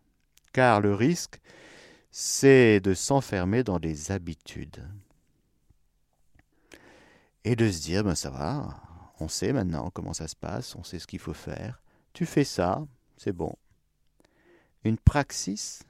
Car 0.51 0.81
le 0.81 0.93
risque, 0.93 1.39
c'est 2.11 2.79
de 2.79 2.93
s'enfermer 2.93 3.63
dans 3.63 3.79
des 3.79 4.11
habitudes 4.11 4.87
et 7.43 7.55
de 7.55 7.69
se 7.69 7.81
dire, 7.81 8.03
ben 8.03 8.15
ça 8.15 8.29
va, 8.29 8.81
on 9.19 9.27
sait 9.27 9.53
maintenant 9.53 9.89
comment 9.89 10.13
ça 10.13 10.27
se 10.27 10.35
passe, 10.35 10.75
on 10.75 10.83
sait 10.83 10.99
ce 10.99 11.07
qu'il 11.07 11.19
faut 11.19 11.33
faire, 11.33 11.81
tu 12.13 12.25
fais 12.25 12.43
ça, 12.43 12.85
c'est 13.17 13.33
bon. 13.33 13.55
Une 14.83 14.97
praxis 14.97 15.83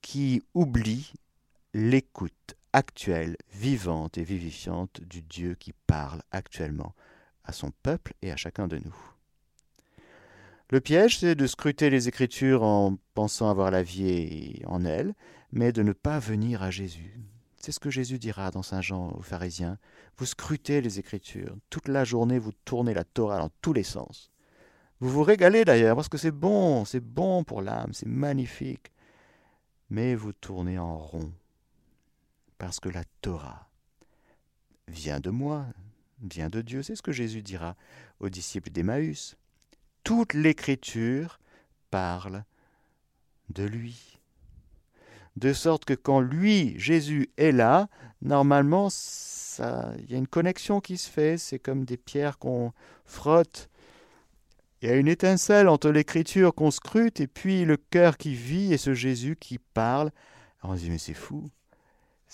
qui 0.00 0.42
oublie 0.54 1.12
l'écoute 1.74 2.54
actuelle, 2.72 3.36
vivante 3.52 4.18
et 4.18 4.24
vivifiante 4.24 5.00
du 5.00 5.22
Dieu 5.22 5.54
qui 5.54 5.72
parle 5.86 6.22
actuellement 6.30 6.94
à 7.44 7.52
son 7.52 7.70
peuple 7.82 8.14
et 8.22 8.32
à 8.32 8.36
chacun 8.36 8.68
de 8.68 8.78
nous. 8.78 8.96
Le 10.70 10.80
piège, 10.80 11.18
c'est 11.18 11.34
de 11.34 11.46
scruter 11.46 11.90
les 11.90 12.08
Écritures 12.08 12.62
en 12.62 12.96
pensant 13.14 13.50
avoir 13.50 13.70
la 13.70 13.82
vie 13.82 14.62
en 14.66 14.84
elles, 14.84 15.14
mais 15.50 15.72
de 15.72 15.82
ne 15.82 15.92
pas 15.92 16.18
venir 16.18 16.62
à 16.62 16.70
Jésus, 16.70 17.20
c'est 17.62 17.70
ce 17.70 17.78
que 17.78 17.90
Jésus 17.90 18.18
dira 18.18 18.50
dans 18.50 18.62
Saint 18.62 18.80
Jean 18.80 19.12
aux 19.12 19.22
pharisiens. 19.22 19.78
Vous 20.16 20.26
scrutez 20.26 20.80
les 20.80 20.98
Écritures. 20.98 21.54
Toute 21.70 21.86
la 21.86 22.02
journée, 22.02 22.40
vous 22.40 22.50
tournez 22.64 22.92
la 22.92 23.04
Torah 23.04 23.38
dans 23.38 23.50
tous 23.60 23.72
les 23.72 23.84
sens. 23.84 24.32
Vous 24.98 25.08
vous 25.08 25.22
régalez 25.22 25.64
d'ailleurs, 25.64 25.94
parce 25.94 26.08
que 26.08 26.18
c'est 26.18 26.32
bon, 26.32 26.84
c'est 26.84 26.98
bon 26.98 27.44
pour 27.44 27.62
l'âme, 27.62 27.92
c'est 27.92 28.08
magnifique. 28.08 28.90
Mais 29.90 30.16
vous 30.16 30.32
tournez 30.32 30.76
en 30.76 30.98
rond, 30.98 31.32
parce 32.62 32.78
que 32.78 32.88
la 32.88 33.02
Torah 33.22 33.68
vient 34.86 35.18
de 35.18 35.30
moi, 35.30 35.66
vient 36.22 36.48
de 36.48 36.60
Dieu. 36.60 36.84
C'est 36.84 36.94
ce 36.94 37.02
que 37.02 37.10
Jésus 37.10 37.42
dira 37.42 37.74
aux 38.20 38.28
disciples 38.28 38.70
d'Emmaüs. 38.70 39.36
Toute 40.04 40.32
l'Écriture 40.32 41.40
parle 41.90 42.44
de 43.48 43.64
lui 43.64 44.20
de 45.34 45.52
sorte 45.52 45.84
que 45.84 45.94
quand 45.94 46.20
lui, 46.20 46.78
Jésus, 46.78 47.30
est 47.36 47.50
là, 47.50 47.88
normalement, 48.20 48.90
il 49.58 50.08
y 50.08 50.14
a 50.14 50.18
une 50.18 50.28
connexion 50.28 50.80
qui 50.80 50.98
se 50.98 51.10
fait, 51.10 51.38
c'est 51.38 51.58
comme 51.58 51.84
des 51.84 51.96
pierres 51.96 52.38
qu'on 52.38 52.72
frotte. 53.04 53.70
Il 54.80 54.88
y 54.88 54.92
a 54.92 54.94
une 54.94 55.08
étincelle 55.08 55.68
entre 55.68 55.90
l'écriture 55.90 56.54
qu'on 56.54 56.70
scrute 56.70 57.18
et 57.18 57.26
puis 57.26 57.64
le 57.64 57.76
cœur 57.76 58.16
qui 58.16 58.36
vit 58.36 58.72
et 58.72 58.78
ce 58.78 58.94
Jésus 58.94 59.34
qui 59.34 59.58
parle. 59.58 60.12
on 60.62 60.76
se 60.76 60.82
dit, 60.82 60.90
mais 60.90 60.98
c'est 60.98 61.12
fou. 61.12 61.50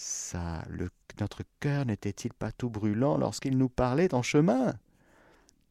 Ça, 0.00 0.62
notre 1.18 1.42
cœur 1.58 1.84
n'était-il 1.84 2.32
pas 2.32 2.52
tout 2.52 2.70
brûlant 2.70 3.18
lorsqu'il 3.18 3.58
nous 3.58 3.68
parlait 3.68 4.14
en 4.14 4.22
chemin? 4.22 4.74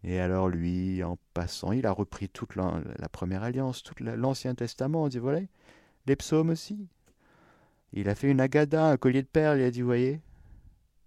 Et 0.04 0.20
alors 0.20 0.50
lui, 0.50 1.02
en 1.02 1.18
passant, 1.34 1.72
il 1.72 1.88
a 1.88 1.94
repris 1.94 2.28
toute 2.28 2.58
la, 2.58 3.08
première 3.10 3.44
alliance, 3.44 3.84
tout 3.84 3.96
l'Ancien 4.04 4.54
Testament. 4.54 5.04
On 5.04 5.08
dit, 5.08 5.20
voilà, 5.20 5.40
les 6.08 6.18
psaumes 6.18 6.50
aussi. 6.50 6.90
Il 7.94 8.10
a 8.10 8.16
fait 8.16 8.30
une 8.30 8.42
agada, 8.42 8.90
un 8.90 8.98
collier 8.98 9.22
de 9.22 9.28
perles, 9.28 9.60
il 9.60 9.64
a 9.64 9.72
dit, 9.72 9.82
voyez, 9.82 10.20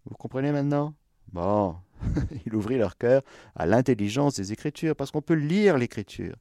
vous 0.06 0.16
comprenez 0.16 0.50
maintenant? 0.50 0.94
Bon, 1.30 1.76
il 2.46 2.54
ouvrit 2.54 2.78
leur 2.78 2.96
cœur 2.96 3.20
à 3.54 3.66
l'intelligence 3.66 4.36
des 4.36 4.54
Écritures, 4.54 4.96
parce 4.96 5.10
qu'on 5.10 5.20
peut 5.20 5.34
lire 5.34 5.76
l'Écriture, 5.76 6.36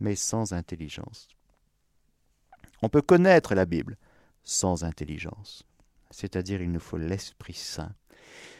mais 0.00 0.16
sans 0.16 0.54
intelligence. 0.54 1.28
On 2.82 2.88
peut 2.88 3.00
connaître 3.00 3.54
la 3.54 3.64
Bible 3.64 3.96
sans 4.42 4.82
intelligence, 4.82 5.65
c'est-à-dire 6.10 6.62
il 6.62 6.72
nous 6.72 6.80
faut 6.80 6.98
l'Esprit 6.98 7.54
Saint. 7.54 7.94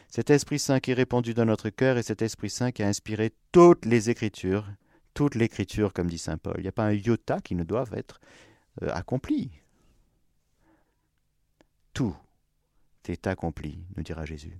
Cet 0.09 0.29
Esprit 0.29 0.59
Saint 0.59 0.79
qui 0.79 0.91
est 0.91 0.95
répandu 0.95 1.33
dans 1.33 1.45
notre 1.45 1.69
cœur 1.69 1.97
et 1.97 2.03
cet 2.03 2.21
Esprit 2.21 2.49
Saint 2.49 2.71
qui 2.71 2.83
a 2.83 2.87
inspiré 2.87 3.33
toutes 3.51 3.85
les 3.85 4.09
Écritures, 4.09 4.65
toute 5.13 5.35
l'Écriture, 5.35 5.93
comme 5.93 6.09
dit 6.09 6.17
Saint 6.17 6.37
Paul. 6.37 6.55
Il 6.57 6.61
n'y 6.61 6.67
a 6.67 6.71
pas 6.71 6.85
un 6.85 6.93
iota 6.93 7.41
qui 7.41 7.55
ne 7.55 7.63
doive 7.63 7.93
être 7.93 8.21
euh, 8.83 8.89
accompli. 8.93 9.51
Tout 11.93 12.15
est 13.07 13.27
accompli, 13.27 13.79
nous 13.95 14.03
dira 14.03 14.25
Jésus. 14.25 14.59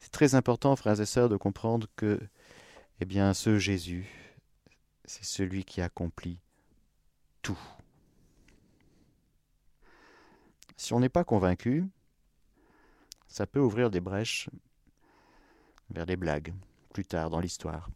C'est 0.00 0.10
très 0.10 0.34
important, 0.34 0.76
frères 0.76 1.00
et 1.00 1.06
sœurs, 1.06 1.28
de 1.28 1.36
comprendre 1.36 1.86
que, 1.96 2.20
eh 3.00 3.04
bien, 3.04 3.32
ce 3.32 3.58
Jésus, 3.58 4.06
c'est 5.04 5.24
celui 5.24 5.64
qui 5.64 5.80
accomplit 5.80 6.38
tout. 7.42 7.58
Si 10.76 10.92
on 10.92 11.00
n'est 11.00 11.08
pas 11.08 11.24
convaincu, 11.24 11.84
ça 13.26 13.46
peut 13.46 13.60
ouvrir 13.60 13.90
des 13.90 14.00
brèches 14.00 14.48
vers 15.90 16.06
des 16.06 16.16
blagues 16.16 16.54
plus 16.92 17.04
tard 17.04 17.30
dans 17.30 17.40
l'histoire. 17.40 17.88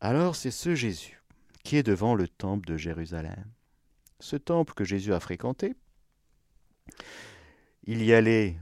Alors 0.00 0.36
c'est 0.36 0.50
ce 0.50 0.74
Jésus 0.74 1.22
qui 1.64 1.76
est 1.76 1.82
devant 1.82 2.14
le 2.14 2.28
temple 2.28 2.66
de 2.66 2.76
Jérusalem 2.76 3.44
ce 4.20 4.36
temple 4.36 4.74
que 4.74 4.84
Jésus 4.84 5.12
a 5.14 5.20
fréquenté. 5.20 5.74
Il 7.84 8.02
y 8.02 8.12
allait 8.12 8.56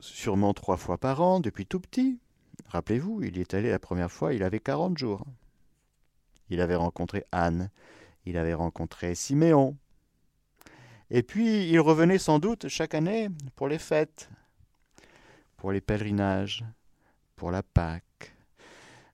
sûrement 0.00 0.54
trois 0.54 0.76
fois 0.76 0.98
par 0.98 1.20
an 1.20 1.40
depuis 1.40 1.66
tout 1.66 1.80
petit. 1.80 2.18
Rappelez-vous, 2.66 3.22
il 3.22 3.38
y 3.38 3.40
est 3.40 3.54
allé 3.54 3.70
la 3.70 3.78
première 3.78 4.10
fois, 4.10 4.34
il 4.34 4.42
avait 4.42 4.60
40 4.60 4.98
jours. 4.98 5.24
Il 6.50 6.60
avait 6.60 6.74
rencontré 6.74 7.24
Anne, 7.32 7.70
il 8.24 8.36
avait 8.36 8.54
rencontré 8.54 9.14
Siméon. 9.14 9.76
Et 11.10 11.22
puis 11.22 11.68
il 11.68 11.80
revenait 11.80 12.18
sans 12.18 12.38
doute 12.38 12.68
chaque 12.68 12.94
année 12.94 13.28
pour 13.56 13.68
les 13.68 13.78
fêtes, 13.78 14.28
pour 15.56 15.72
les 15.72 15.80
pèlerinages, 15.80 16.64
pour 17.36 17.50
la 17.50 17.62
Pâque. 17.62 18.34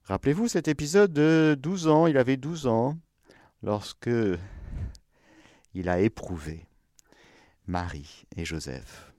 Rappelez-vous 0.03 0.47
cet 0.47 0.67
épisode 0.67 1.13
de 1.13 1.57
12 1.59 1.87
ans, 1.87 2.07
il 2.07 2.17
avait 2.17 2.37
12 2.37 2.67
ans, 2.67 2.97
lorsque 3.63 4.09
il 5.73 5.89
a 5.89 5.99
éprouvé 5.99 6.67
Marie 7.67 8.25
et 8.35 8.45
Joseph. 8.45 9.13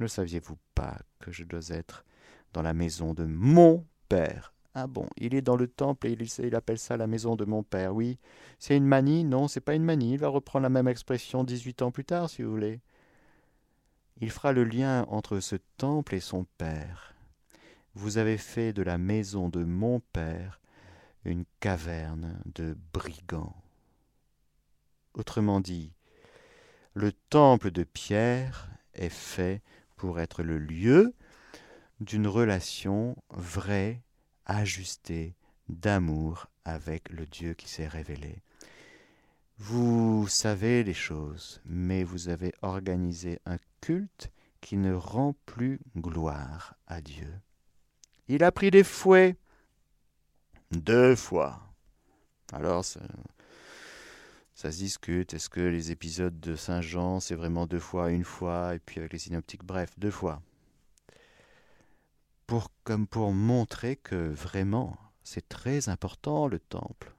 Ne 0.00 0.06
saviez-vous 0.06 0.58
pas 0.74 0.98
que 1.20 1.30
je 1.30 1.44
dois 1.44 1.68
être 1.68 2.04
dans 2.52 2.62
la 2.62 2.74
maison 2.74 3.14
de 3.14 3.24
mon 3.24 3.86
Père 4.08 4.53
Ah 4.74 4.88
bon, 4.88 5.06
il 5.16 5.34
est 5.34 5.42
dans 5.42 5.56
le 5.56 5.68
temple 5.68 6.08
et 6.08 6.18
il, 6.38 6.54
appelle 6.56 6.78
ça 6.78 6.96
la 6.96 7.06
maison 7.06 7.36
de 7.36 7.44
mon 7.44 7.62
Père. 7.62 7.94
Oui, 7.94 8.18
c'est 8.58 8.76
une 8.76 8.86
manie 8.86 9.24
Non, 9.24 9.46
c'est 9.46 9.60
pas 9.60 9.74
une 9.74 9.84
manie. 9.84 10.14
Il 10.14 10.18
va 10.18 10.28
reprendre 10.28 10.64
la 10.64 10.68
même 10.68 10.88
expression 10.88 11.44
18 11.44 11.82
ans 11.82 11.92
plus 11.92 12.04
tard, 12.04 12.28
si 12.28 12.42
vous 12.42 12.50
voulez. 12.50 12.80
Il 14.20 14.30
fera 14.30 14.52
le 14.52 14.64
lien 14.64 15.04
entre 15.08 15.38
ce 15.38 15.56
temple 15.76 16.16
et 16.16 16.20
son 16.20 16.44
Père. 16.58 17.14
Vous 17.94 18.18
avez 18.18 18.36
fait 18.36 18.72
de 18.72 18.82
la 18.82 18.98
maison 18.98 19.48
de 19.48 19.62
mon 19.62 20.00
Père 20.12 20.60
une 21.24 21.44
caverne 21.60 22.40
de 22.54 22.76
brigands. 22.92 23.56
Autrement 25.14 25.60
dit, 25.60 25.92
le 26.94 27.12
temple 27.12 27.70
de 27.70 27.84
Pierre 27.84 28.68
est 28.94 29.08
fait 29.08 29.62
pour 29.96 30.20
être 30.20 30.42
le 30.42 30.58
lieu 30.58 31.14
d'une 32.00 32.26
relation 32.26 33.16
vraie, 33.30 34.02
ajustée, 34.46 35.34
d'amour 35.68 36.46
avec 36.64 37.08
le 37.10 37.26
Dieu 37.26 37.54
qui 37.54 37.68
s'est 37.68 37.88
révélé. 37.88 38.42
Vous 39.58 40.26
savez 40.28 40.82
les 40.82 40.94
choses, 40.94 41.60
mais 41.64 42.02
vous 42.02 42.28
avez 42.28 42.52
organisé 42.62 43.38
un 43.46 43.58
culte 43.80 44.30
qui 44.60 44.76
ne 44.76 44.94
rend 44.94 45.34
plus 45.46 45.80
gloire 45.96 46.74
à 46.86 47.00
Dieu. 47.00 47.32
Il 48.28 48.42
a 48.42 48.50
pris 48.50 48.70
des 48.70 48.84
fouets 48.84 49.36
deux 50.70 51.14
fois. 51.14 51.60
Alors, 52.52 52.84
ça 52.84 53.00
se 54.54 54.76
discute. 54.76 55.34
Est-ce 55.34 55.48
que 55.48 55.60
les 55.60 55.90
épisodes 55.90 56.40
de 56.40 56.56
Saint 56.56 56.80
Jean, 56.80 57.20
c'est 57.20 57.34
vraiment 57.34 57.66
deux 57.66 57.78
fois, 57.78 58.10
une 58.10 58.24
fois, 58.24 58.74
et 58.74 58.78
puis 58.78 59.00
avec 59.00 59.12
les 59.12 59.18
synoptiques, 59.18 59.64
bref, 59.64 59.90
deux 59.98 60.10
fois. 60.10 60.42
Comme 62.84 63.06
pour 63.06 63.32
montrer 63.32 63.96
que 63.96 64.28
vraiment 64.30 64.96
c'est 65.22 65.48
très 65.48 65.88
important 65.88 66.46
le 66.46 66.58
temple. 66.58 67.12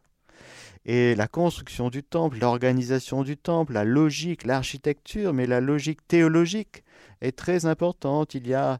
Et 0.86 1.15
la 1.15 1.27
construction 1.27 1.89
du 1.89 2.03
temple, 2.03 2.38
l'organisation 2.39 3.24
du 3.24 3.38
temple, 3.38 3.74
la 3.74 3.84
logique, 3.84 4.46
l'architecture, 4.46 5.34
mais 5.34 5.48
la 5.48 5.60
logique 5.60 6.08
théologique 6.08 6.84
est 7.22 7.36
très 7.36 7.65
importante. 7.65 8.36
Il 8.36 8.48
y 8.48 8.53
a 8.53 8.79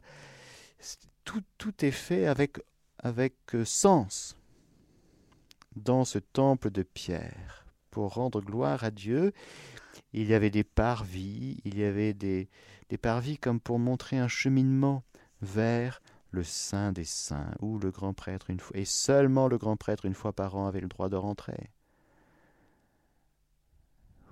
tout, 1.24 1.42
tout 1.58 1.84
est 1.84 1.90
fait 1.90 2.26
avec, 2.26 2.58
avec 3.00 3.34
euh, 3.54 3.64
sens 3.64 4.36
dans 5.74 6.04
ce 6.04 6.20
temple 6.20 6.70
de 6.70 6.84
pierre 6.84 7.66
pour 7.90 8.14
rendre 8.14 8.40
gloire 8.40 8.84
à 8.84 8.92
Dieu. 8.92 9.32
Il 10.12 10.28
y 10.28 10.34
avait 10.34 10.50
des 10.50 10.64
parvis, 10.64 11.60
il 11.64 11.76
y 11.76 11.82
avait 11.82 12.14
des, 12.14 12.48
des 12.88 12.98
parvis 12.98 13.36
comme 13.36 13.58
pour 13.58 13.80
montrer 13.80 14.18
un 14.18 14.28
cheminement 14.28 15.02
vers 15.42 16.00
le 16.36 16.44
Saint 16.44 16.92
des 16.92 17.04
Saints, 17.04 17.54
où 17.60 17.78
le 17.78 17.90
grand 17.90 18.12
prêtre, 18.12 18.50
une 18.50 18.60
fois, 18.60 18.76
et 18.76 18.84
seulement 18.84 19.48
le 19.48 19.56
grand 19.56 19.76
prêtre, 19.76 20.04
une 20.04 20.14
fois 20.14 20.34
par 20.34 20.54
an, 20.54 20.66
avait 20.66 20.80
le 20.80 20.88
droit 20.88 21.08
de 21.08 21.16
rentrer. 21.16 21.70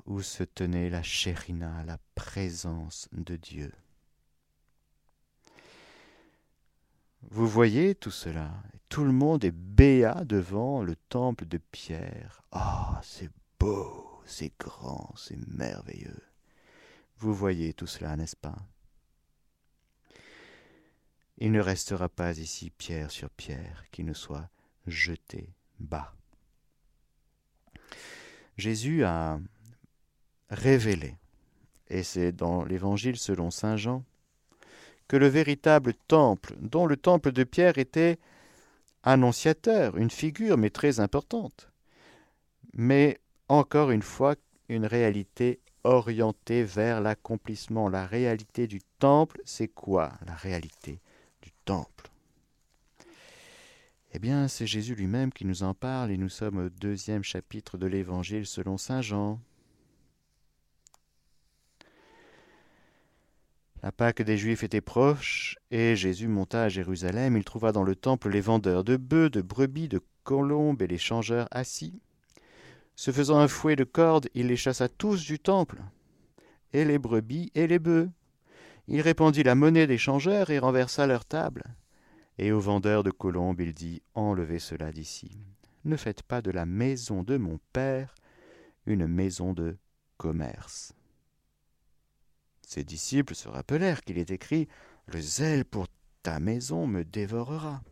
Où 0.05 0.21
se 0.21 0.45
tenait 0.45 0.91
la 0.91 1.03
chérina, 1.03 1.83
la 1.85 1.99
présence 2.15 3.09
de 3.13 3.37
Dieu? 3.37 3.73
Vous 7.31 7.49
voyez 7.49 7.95
tout 7.95 8.11
cela? 8.11 8.51
Tout 8.91 9.05
le 9.05 9.13
monde 9.13 9.45
est 9.45 9.51
béat 9.51 10.25
devant 10.27 10.83
le 10.83 10.95
temple 11.09 11.47
de 11.47 11.57
pierre. 11.57 12.43
Ah, 12.53 13.01
c'est 13.03 13.31
beau, 13.59 14.21
c'est 14.27 14.53
grand, 14.59 15.11
c'est 15.17 15.39
merveilleux. 15.49 16.23
Vous 17.17 17.33
voyez 17.33 17.73
tout 17.73 17.87
cela, 17.87 18.15
n'est-ce 18.15 18.37
pas? 18.37 18.59
Il 21.39 21.53
ne 21.53 21.61
restera 21.61 22.09
pas 22.09 22.39
ici 22.39 22.71
pierre 22.71 23.11
sur 23.11 23.31
pierre 23.31 23.85
qui 23.91 24.05
ne 24.05 24.15
soit 24.15 24.49
jeté 24.87 25.49
bas. 25.79 26.15
Jésus 28.57 29.05
a 29.05 29.41
révélé, 30.49 31.17
et 31.89 32.03
c'est 32.03 32.33
dans 32.33 32.65
l'Évangile 32.65 33.17
selon 33.17 33.51
Saint 33.51 33.77
Jean, 33.77 34.05
que 35.09 35.17
le 35.17 35.27
véritable 35.27 35.95
temple, 36.09 36.55
dont 36.61 36.87
le 36.87 36.97
temple 36.97 37.33
de 37.33 37.45
Pierre 37.45 37.79
était 37.79 38.19
annonciateur, 39.03 39.97
une 39.97 40.11
figure, 40.11 40.57
mais 40.57 40.71
très 40.71 41.01
importante, 41.01 41.71
mais 42.73 43.19
encore 43.49 43.91
une 43.91 44.03
fois 44.03 44.37
une 44.69 44.87
réalité 44.87 45.61
orientée 45.83 46.65
vers 46.65 47.01
l'accomplissement. 47.01 47.89
La 47.89 48.07
réalité 48.07 48.67
du 48.67 48.81
temple, 48.99 49.41
c'est 49.45 49.69
quoi? 49.69 50.13
La 50.27 50.35
réalité 50.35 51.01
Eh 54.13 54.19
bien, 54.19 54.49
c'est 54.49 54.67
Jésus 54.67 54.95
lui-même 54.95 55.33
qui 55.33 55.45
nous 55.45 55.63
en 55.63 55.75
parle 55.75 56.11
et 56.11 56.17
nous 56.17 56.29
sommes 56.29 56.59
au 56.59 56.69
deuxième 56.69 57.25
chapitre 57.25 57.79
de 57.79 57.87
l'Évangile 57.87 58.47
selon 58.47 58.79
Saint 58.79 59.03
Jean. 59.03 59.41
La 63.83 63.93
Pâque 63.93 64.23
des 64.23 64.39
Juifs 64.39 64.63
était 64.63 64.81
proche, 64.81 65.59
et 65.71 65.95
Jésus 65.95 66.29
monta 66.29 66.63
à 66.63 66.69
Jérusalem. 66.69 67.37
Il 67.37 67.45
trouva 67.45 67.71
dans 67.73 67.83
le 67.83 67.95
temple 67.95 68.31
les 68.31 68.41
vendeurs 68.41 68.83
de 68.83 68.97
bœufs, 68.97 69.29
de 69.29 69.43
brebis, 69.43 69.89
de 69.89 70.01
colombes 70.23 70.81
et 70.81 70.87
les 70.87 70.97
changeurs 70.97 71.49
assis. 71.51 72.01
Se 72.97 73.11
faisant 73.11 73.39
un 73.39 73.49
fouet 73.49 73.77
de 73.77 73.85
cordes, 73.85 74.29
il 74.35 74.47
les 74.47 74.57
chassa 74.57 74.89
tous 74.89 75.27
du 75.27 75.39
temple, 75.39 75.83
et 76.73 76.85
les 76.85 76.99
brebis 76.99 77.51
et 77.55 77.67
les 77.67 77.79
bœufs. 77.79 78.09
Il 78.87 79.01
répandit 79.01 79.43
la 79.43 79.55
monnaie 79.55 79.87
des 79.87 79.99
changeurs 79.99 80.51
et 80.51 80.59
renversa 80.59 81.07
leur 81.07 81.25
table. 81.25 81.65
Et 82.39 82.53
aux 82.53 82.61
vendeurs 82.61 83.03
de 83.05 83.11
colombes 83.11 83.61
il 83.61 83.73
dit 83.73 84.03
Enlevez 84.15 84.59
cela 84.59 84.93
d'ici. 84.93 85.39
Ne 85.85 85.97
faites 85.97 86.23
pas 86.23 86.43
de 86.43 86.51
la 86.51 86.67
maison 86.67 87.23
de 87.23 87.37
mon 87.37 87.59
père 87.73 88.15
une 88.87 89.07
maison 89.07 89.53
de 89.53 89.77
commerce. 90.17 90.93
Ses 92.67 92.85
disciples 92.85 93.35
se 93.35 93.49
rappelèrent 93.49 94.03
qu'il 94.03 94.19
est 94.19 94.31
écrit 94.31 94.69
Le 95.07 95.21
zèle 95.21 95.65
pour 95.65 95.87
ta 96.23 96.41
maison 96.41 96.87
me 96.87 97.05
dévorera. 97.05 97.83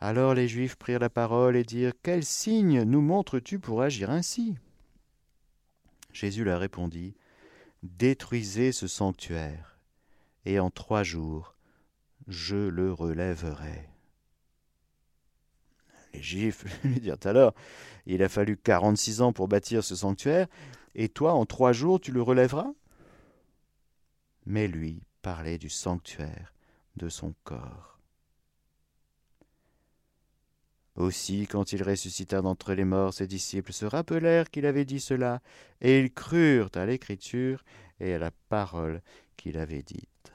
Alors 0.00 0.34
les 0.34 0.48
Juifs 0.48 0.76
prirent 0.76 0.98
la 0.98 1.10
parole 1.10 1.56
et 1.56 1.64
dirent 1.64 1.94
Quel 2.02 2.24
signe 2.24 2.82
nous 2.82 3.00
montres-tu 3.00 3.58
pour 3.58 3.82
agir 3.82 4.10
ainsi? 4.10 4.56
Jésus 6.12 6.44
leur 6.44 6.60
répondit 6.60 7.14
Détruisez 7.84 8.72
ce 8.72 8.88
sanctuaire, 8.88 9.78
et 10.46 10.58
en 10.58 10.70
trois 10.70 11.02
jours 11.02 11.54
je 12.26 12.56
le 12.56 12.90
relèverai. 12.90 13.90
Les 16.14 16.22
Juifs 16.22 16.64
lui 16.82 16.98
dirent 16.98 17.18
alors 17.24 17.52
Il 18.06 18.22
a 18.22 18.30
fallu 18.30 18.56
quarante-six 18.56 19.20
ans 19.20 19.34
pour 19.34 19.48
bâtir 19.48 19.84
ce 19.84 19.96
sanctuaire, 19.96 20.46
et 20.94 21.10
toi, 21.10 21.34
en 21.34 21.44
trois 21.44 21.74
jours, 21.74 22.00
tu 22.00 22.10
le 22.10 22.22
relèveras? 22.22 22.72
Mais 24.46 24.66
lui 24.66 25.02
parlait 25.20 25.58
du 25.58 25.68
sanctuaire 25.68 26.54
de 26.96 27.10
son 27.10 27.34
corps. 27.44 27.93
Aussi, 30.96 31.48
quand 31.48 31.72
il 31.72 31.82
ressuscita 31.82 32.40
d'entre 32.40 32.72
les 32.72 32.84
morts, 32.84 33.14
ses 33.14 33.26
disciples 33.26 33.72
se 33.72 33.84
rappelèrent 33.84 34.50
qu'il 34.50 34.64
avait 34.64 34.84
dit 34.84 35.00
cela, 35.00 35.42
et 35.80 35.98
ils 35.98 36.12
crurent 36.12 36.70
à 36.74 36.86
l'Écriture 36.86 37.64
et 37.98 38.14
à 38.14 38.18
la 38.18 38.30
parole 38.48 39.02
qu'il 39.36 39.58
avait 39.58 39.82
dite. 39.82 40.32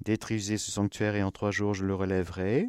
Détruisez 0.00 0.58
ce 0.58 0.70
sanctuaire 0.70 1.14
et 1.14 1.22
en 1.22 1.30
trois 1.30 1.50
jours 1.50 1.74
je 1.74 1.84
le 1.84 1.94
relèverai. 1.94 2.68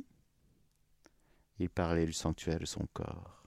Il 1.60 1.70
parlait 1.70 2.06
du 2.06 2.14
sanctuaire 2.14 2.60
de 2.60 2.66
son 2.66 2.88
corps. 2.94 3.44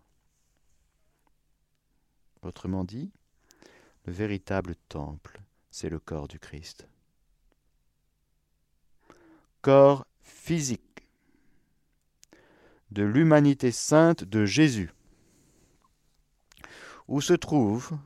Autrement 2.42 2.84
dit, 2.84 3.12
le 4.06 4.12
véritable 4.12 4.74
temple, 4.88 5.40
c'est 5.70 5.90
le 5.90 6.00
corps 6.00 6.26
du 6.26 6.38
Christ. 6.38 6.88
Corps 9.62 10.06
physique 10.22 10.99
de 12.90 13.02
l'humanité 13.02 13.70
sainte 13.72 14.24
de 14.24 14.44
Jésus, 14.44 14.90
où 17.08 17.20
se 17.20 17.32
trouve 17.32 17.96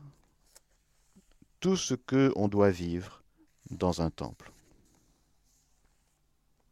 tout 1.61 1.77
ce 1.77 1.95
que 1.95 2.33
on 2.37 2.49
doit 2.49 2.71
vivre 2.71 3.23
dans 3.71 4.03
un 4.03 4.11
temple, 4.11 4.53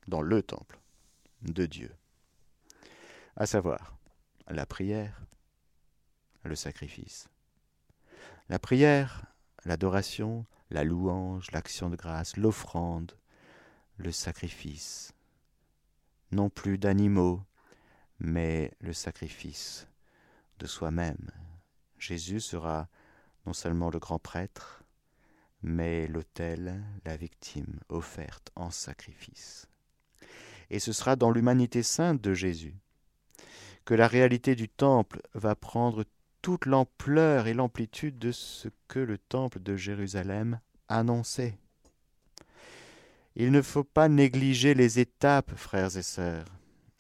dans 0.07 0.21
le 0.21 0.43
temple 0.43 0.79
de 1.43 1.67
Dieu, 1.67 1.95
à 3.37 3.47
savoir 3.47 3.97
la 4.49 4.67
prière, 4.67 5.23
le 6.45 6.55
sacrifice. 6.55 7.29
La 8.49 8.59
prière, 8.59 9.25
l'adoration, 9.65 10.45
la 10.71 10.85
louange, 10.85 11.51
l'action 11.53 11.89
de 11.89 11.97
grâce, 11.97 12.37
l'offrande, 12.37 13.17
le 13.97 14.13
sacrifice. 14.13 15.13
Non 16.33 16.51
plus 16.51 16.79
d'animaux, 16.79 17.43
mais 18.19 18.73
le 18.81 18.93
sacrifice 18.93 19.87
de 20.59 20.67
soi-même. 20.67 21.31
Jésus 21.99 22.41
sera 22.41 22.89
non 23.47 23.53
seulement 23.53 23.91
le 23.91 23.99
grand 23.99 24.19
prêtre, 24.19 24.85
mais 25.63 26.07
l'autel, 26.07 26.83
la 27.05 27.17
victime 27.17 27.81
offerte 27.89 28.51
en 28.57 28.71
sacrifice. 28.71 29.67
Et 30.71 30.79
ce 30.79 30.93
sera 30.93 31.17
dans 31.17 31.31
l'humanité 31.31 31.83
sainte 31.83 32.21
de 32.21 32.35
Jésus 32.35 32.75
que 33.85 33.95
la 33.95 34.07
réalité 34.07 34.55
du 34.55 34.69
temple 34.69 35.21
va 35.35 35.55
prendre 35.55 36.05
toute 36.41 36.67
l'ampleur 36.67 37.47
et 37.47 37.55
l'amplitude 37.55 38.19
de 38.19 38.33
ce 38.33 38.69
que 38.89 38.99
le 38.99 39.19
temple 39.19 39.61
de 39.61 39.77
Jérusalem 39.77 40.61
annonçait. 40.89 41.59
Il 43.35 43.51
ne 43.51 43.63
faut 43.63 43.85
pas 43.85 44.09
négliger 44.09 44.75
les 44.75 44.99
étapes, 44.99 45.55
frères 45.57 45.97
et 45.97 46.03
sœurs. 46.03 46.47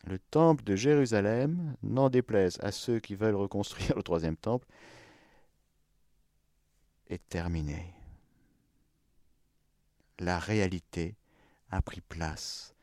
Le 0.05 0.19
temple 0.19 0.65
de 0.65 0.75
Jérusalem, 0.75 1.77
n'en 1.83 2.11
déplaise 2.11 2.59
à 2.61 2.73
ceux 2.73 2.99
qui 2.99 3.15
veulent 3.15 3.37
reconstruire 3.37 3.97
le 3.97 4.03
troisième 4.03 4.37
temple, 4.37 4.67
est 7.09 7.29
terminé. 7.29 7.95
La 10.19 10.38
réalité 10.38 11.17
a 11.71 11.83
pris 11.83 12.01
place 12.01 12.75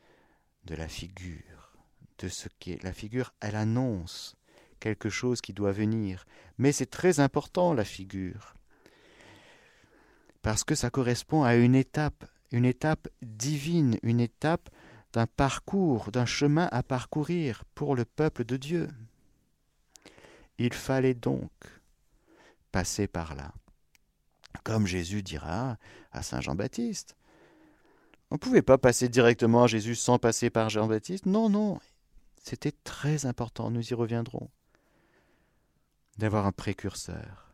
de 0.66 0.76
la 0.76 0.88
figure, 0.88 1.78
de 2.20 2.28
ce 2.28 2.48
qui 2.60 2.72
est 2.72 2.84
la 2.84 2.94
figure, 2.94 3.34
elle 3.40 3.56
annonce 3.56 4.36
quelque 4.80 5.10
chose 5.10 5.42
qui 5.42 5.54
doit 5.54 5.72
venir, 5.72 6.26
mais 6.58 6.72
c'est 6.72 6.90
très 6.90 7.20
important 7.20 7.74
la 7.74 7.86
figure, 7.86 8.56
parce 10.42 10.64
que 10.64 10.76
ça 10.76 10.90
correspond 10.90 11.44
à 11.44 11.56
une 11.56 11.76
étape, 11.76 12.26
une 12.52 12.66
étape 12.66 13.08
divine, 13.22 13.98
une 14.04 14.20
étape 14.20 14.70
d'un 15.14 15.28
parcours, 15.28 16.12
d'un 16.12 16.26
chemin 16.26 16.68
à 16.72 16.84
parcourir 16.84 17.64
pour 17.76 17.96
le 17.96 18.06
peuple 18.06 18.44
de 18.44 18.58
Dieu. 18.58 18.90
Il 20.58 20.74
fallait 20.74 21.14
donc 21.14 21.52
passer 22.72 23.08
par 23.08 23.36
là. 23.36 23.54
Comme 24.64 24.86
Jésus 24.86 25.24
dira 25.24 25.78
à 26.12 26.22
Saint 26.22 26.42
Jean-Baptiste, 26.42 27.16
On 28.32 28.36
ne 28.36 28.40
pouvait 28.40 28.62
pas 28.62 28.78
passer 28.78 29.10
directement 29.10 29.64
à 29.64 29.68
Jésus 29.68 29.96
sans 29.96 30.20
passer 30.20 30.50
par 30.50 30.70
Jean-Baptiste. 30.70 31.26
Non, 31.26 31.50
non. 31.50 31.80
C'était 32.44 32.74
très 32.84 33.26
important, 33.26 33.72
nous 33.72 33.90
y 33.90 33.94
reviendrons, 33.94 34.50
d'avoir 36.18 36.46
un 36.46 36.52
précurseur. 36.52 37.54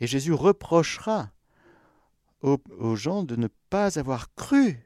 Et 0.00 0.06
Jésus 0.06 0.32
reprochera 0.32 1.30
aux, 2.42 2.96
gens 2.96 3.24
de 3.24 3.36
ne 3.36 3.48
pas 3.70 3.98
avoir 3.98 4.34
cru 4.34 4.85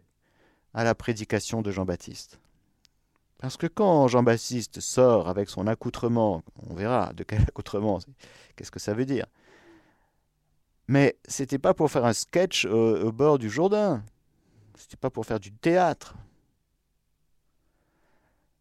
à 0.75 0.85
la 0.85 0.95
prédication 0.95 1.63
de 1.63 1.71
Jean-Baptiste. 1.71 2.41
Parce 3.39 3.57
que 3.57 3.67
quand 3.67 4.07
Jean-Baptiste 4.07 4.81
sort 4.81 5.29
avec 5.29 5.49
son 5.49 5.67
accoutrement, 5.67 6.43
on 6.69 6.75
verra 6.75 7.13
de 7.15 7.25
quel 7.25 7.41
accoutrement, 7.49 7.99
qu'est-ce 8.55 8.71
que 8.71 8.79
ça 8.81 8.95
veut 8.95 9.07
dire. 9.07 9.27
Mais 10.89 11.17
c'était 11.27 11.59
pas 11.59 11.73
pour 11.73 11.91
faire 11.91 12.05
un 12.05 12.13
sketch 12.13 12.67
au, 12.67 13.13
bord 13.13 13.39
du 13.39 13.49
Jourdain. 13.49 14.03
C'était 14.77 14.97
pas 14.97 15.11
pour 15.11 15.25
faire 15.25 15.41
du 15.41 15.53
théâtre. 15.53 16.17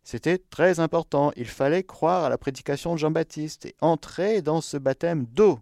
C'était 0.03 0.37
très 0.37 0.79
important. 0.79 1.31
Il 1.35 1.47
fallait 1.47 1.83
croire 1.83 2.23
à 2.25 2.29
la 2.29 2.37
prédication 2.37 2.93
de 2.93 2.99
Jean-Baptiste 2.99 3.65
et 3.65 3.75
entrer 3.81 4.41
dans 4.41 4.61
ce 4.61 4.77
baptême 4.77 5.25
d'eau. 5.25 5.59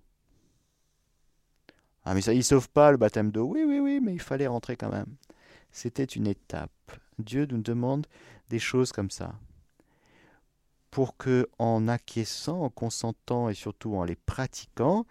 Ah, 2.05 2.13
mais 2.13 2.21
ça, 2.21 2.33
il 2.33 2.43
sauve 2.43 2.69
pas 2.69 2.91
le 2.91 2.97
baptême 2.97 3.31
d'eau. 3.31 3.45
Oui, 3.45 3.63
oui, 3.67 3.79
oui, 3.79 3.99
mais 4.01 4.13
il 4.13 4.21
fallait 4.21 4.47
rentrer 4.47 4.77
quand 4.77 4.91
même. 4.91 5.15
C'était 5.71 6.03
une 6.03 6.27
étape. 6.27 6.71
Dieu 7.19 7.47
nous 7.49 7.61
demande 7.61 8.07
des 8.49 8.59
choses 8.59 8.91
comme 8.91 9.11
ça. 9.11 9.35
Pour 10.91 11.17
que, 11.17 11.47
en 11.59 11.87
acquiesçant, 11.87 12.61
en 12.61 12.69
consentant 12.69 13.49
et 13.49 13.53
surtout 13.53 13.95
en 13.95 14.03
les 14.03 14.15
pratiquant, 14.15 15.05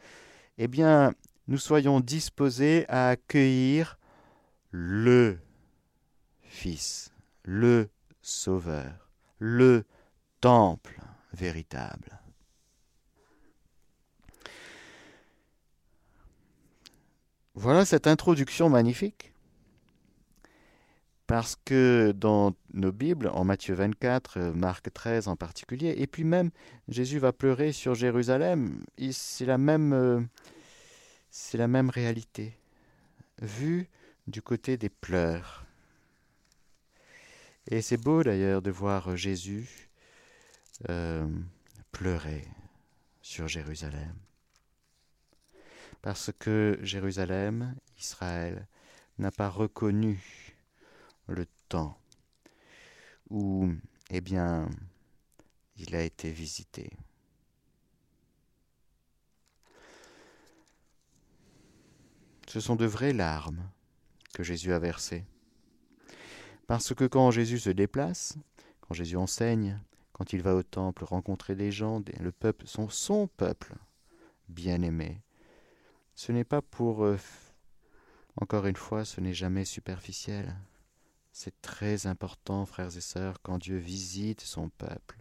eh 0.58 0.68
bien, 0.68 1.14
nous 1.48 1.58
soyons 1.58 2.00
disposés 2.00 2.86
à 2.88 3.10
accueillir 3.10 3.98
le 4.70 5.38
Fils, 6.42 7.12
le 7.44 7.88
Sauveur, 8.22 9.10
le 9.38 9.84
Temple 10.40 11.00
véritable. 11.32 12.20
Voilà 17.54 17.84
cette 17.84 18.06
introduction 18.06 18.68
magnifique 18.68 19.32
parce 21.26 21.56
que 21.64 22.12
dans 22.12 22.54
nos 22.72 22.92
Bibles, 22.92 23.28
en 23.28 23.44
Matthieu 23.44 23.74
24, 23.74 24.38
euh, 24.38 24.52
Marc 24.52 24.92
13 24.92 25.28
en 25.28 25.36
particulier, 25.36 25.94
et 25.98 26.06
puis 26.06 26.24
même 26.24 26.50
Jésus 26.88 27.18
va 27.18 27.32
pleurer 27.32 27.72
sur 27.72 27.94
Jérusalem, 27.94 28.84
c'est 29.10 29.46
la 29.46 29.58
même, 29.58 29.92
euh, 29.92 30.20
c'est 31.30 31.58
la 31.58 31.66
même 31.66 31.90
réalité, 31.90 32.56
vue 33.42 33.88
du 34.28 34.40
côté 34.40 34.76
des 34.76 34.88
pleurs. 34.88 35.64
Et 37.68 37.82
c'est 37.82 37.96
beau 37.96 38.22
d'ailleurs 38.22 38.62
de 38.62 38.70
voir 38.70 39.16
Jésus 39.16 39.88
euh, 40.88 41.26
pleurer 41.90 42.46
sur 43.20 43.48
Jérusalem. 43.48 44.14
Parce 46.02 46.30
que 46.38 46.78
Jérusalem, 46.82 47.74
Israël, 47.98 48.68
n'a 49.18 49.32
pas 49.32 49.48
reconnu 49.48 50.45
le 51.28 51.46
temps 51.68 51.98
où, 53.30 53.68
eh 54.10 54.20
bien, 54.20 54.68
il 55.76 55.94
a 55.94 56.02
été 56.02 56.30
visité. 56.30 56.90
Ce 62.48 62.60
sont 62.60 62.76
de 62.76 62.86
vraies 62.86 63.12
larmes 63.12 63.68
que 64.32 64.42
Jésus 64.42 64.72
a 64.72 64.78
versées. 64.78 65.24
Parce 66.66 66.94
que 66.94 67.04
quand 67.04 67.30
Jésus 67.30 67.58
se 67.58 67.70
déplace, 67.70 68.36
quand 68.80 68.94
Jésus 68.94 69.16
enseigne, 69.16 69.80
quand 70.12 70.32
il 70.32 70.42
va 70.42 70.54
au 70.54 70.62
temple 70.62 71.04
rencontrer 71.04 71.54
des 71.54 71.70
gens, 71.70 72.02
le 72.20 72.32
peuple, 72.32 72.66
son, 72.66 72.88
son 72.88 73.26
peuple 73.26 73.74
bien-aimé, 74.48 75.22
ce 76.14 76.32
n'est 76.32 76.44
pas 76.44 76.62
pour, 76.62 77.04
euh, 77.04 77.18
encore 78.40 78.66
une 78.66 78.76
fois, 78.76 79.04
ce 79.04 79.20
n'est 79.20 79.34
jamais 79.34 79.64
superficiel. 79.64 80.56
C'est 81.38 81.60
très 81.60 82.06
important, 82.06 82.64
frères 82.64 82.96
et 82.96 83.02
sœurs, 83.02 83.42
quand 83.42 83.58
Dieu 83.58 83.76
visite 83.76 84.40
son 84.40 84.70
peuple. 84.70 85.18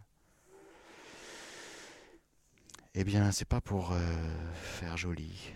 Eh 2.93 3.03
bien, 3.03 3.33
c'est 3.33 3.43
pas 3.43 3.59
pour 3.59 3.91
euh, 3.91 3.99
faire 4.53 4.95
joli. 4.95 5.51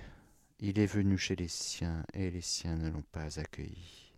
Il 0.59 0.77
est 0.77 0.85
venu 0.85 1.17
chez 1.17 1.37
les 1.37 1.47
siens, 1.47 2.03
et 2.13 2.29
les 2.29 2.41
siens 2.41 2.75
ne 2.75 2.89
l'ont 2.89 3.05
pas 3.13 3.39
accueilli. 3.39 4.13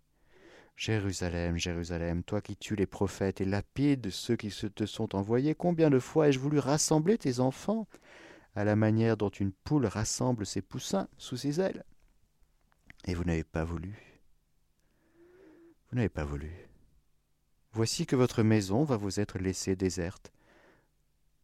Jérusalem, 0.76 1.58
Jérusalem, 1.58 2.24
toi 2.24 2.42
qui 2.42 2.58
tues 2.58 2.76
les 2.76 2.88
prophètes 2.88 3.40
et 3.40 3.46
lapides 3.46 4.10
ceux 4.10 4.36
qui 4.36 4.50
se 4.50 4.66
te 4.66 4.88
sont 4.88 5.16
envoyés, 5.16 5.54
combien 5.54 5.92
de 5.92 6.00
fois 6.00 6.30
ai-je 6.30 6.40
voulu 6.40 6.58
rassembler 6.58 7.20
tes 7.20 7.40
enfants 7.40 7.88
à 8.56 8.64
la 8.64 8.76
manière 8.76 9.16
dont 9.16 9.30
une 9.30 9.52
poule 9.52 9.86
rassemble 9.86 10.48
ses 10.48 10.64
poussins 10.64 11.08
sous 11.20 11.38
ses 11.38 11.62
ailes? 11.62 11.86
Et 13.06 13.14
vous 13.14 13.26
n'avez 13.26 13.44
pas 13.44 13.64
voulu. 13.64 14.11
Vous 15.92 15.98
n'avez 15.98 16.10
pas 16.10 16.24
voulu. 16.24 16.52
Voici 17.74 18.06
que 18.06 18.16
votre 18.16 18.44
maison 18.44 18.84
va 18.84 18.98
vous 18.98 19.20
être 19.20 19.40
laissée 19.40 19.76
déserte. 19.76 20.32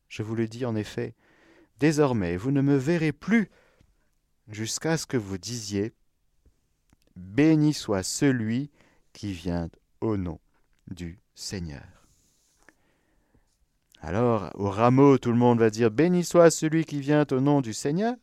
Je 0.07 0.23
vous 0.23 0.35
le 0.35 0.47
dis 0.47 0.65
en 0.65 0.75
effet, 0.75 1.15
désormais 1.79 2.37
vous 2.37 2.51
ne 2.51 2.61
me 2.61 2.77
verrez 2.77 3.11
plus 3.11 3.49
jusqu'à 4.47 4.97
ce 4.97 5.05
que 5.05 5.17
vous 5.17 5.37
disiez 5.37 5.93
Béni 7.17 7.73
soit 7.73 8.03
celui 8.03 8.69
qui 9.11 9.33
vient 9.33 9.69
au 10.01 10.17
nom 10.17 10.39
du 10.91 11.19
Seigneur. 11.33 11.83
Alors, 13.99 14.51
au 14.53 14.69
rameau, 14.69 15.17
tout 15.17 15.31
le 15.31 15.37
monde 15.37 15.59
va 15.59 15.71
dire 15.71 15.89
Béni 15.89 16.23
soit 16.23 16.51
celui 16.51 16.85
qui 16.85 17.01
vient 17.01 17.25
au 17.31 17.41
nom 17.41 17.61
du 17.61 17.73
Seigneur. 17.73 18.15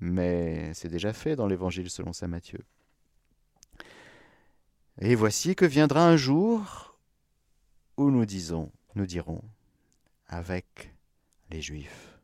Mais 0.00 0.72
c'est 0.74 0.88
déjà 0.88 1.12
fait 1.12 1.36
dans 1.36 1.46
l'Évangile 1.46 1.90
selon 1.90 2.12
saint 2.12 2.28
Matthieu. 2.28 2.64
Et 5.00 5.14
voici 5.14 5.54
que 5.54 5.64
viendra 5.64 6.08
un 6.08 6.16
jour 6.16 6.98
où 7.96 8.10
nous 8.10 8.26
disons, 8.26 8.72
nous 8.96 9.06
dirons, 9.06 9.42
avec 10.26 10.92
les 11.50 11.62
Juifs, 11.62 12.18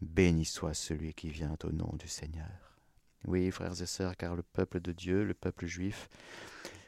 Béni 0.00 0.44
soit 0.44 0.74
celui 0.74 1.14
qui 1.14 1.30
vient 1.30 1.56
au 1.64 1.72
nom 1.72 1.92
du 1.98 2.06
Seigneur. 2.06 2.78
Oui, 3.24 3.50
frères 3.50 3.82
et 3.82 3.86
sœurs, 3.86 4.16
car 4.16 4.36
le 4.36 4.44
peuple 4.44 4.80
de 4.80 4.92
Dieu, 4.92 5.24
le 5.24 5.34
peuple 5.34 5.66
juif, 5.66 6.08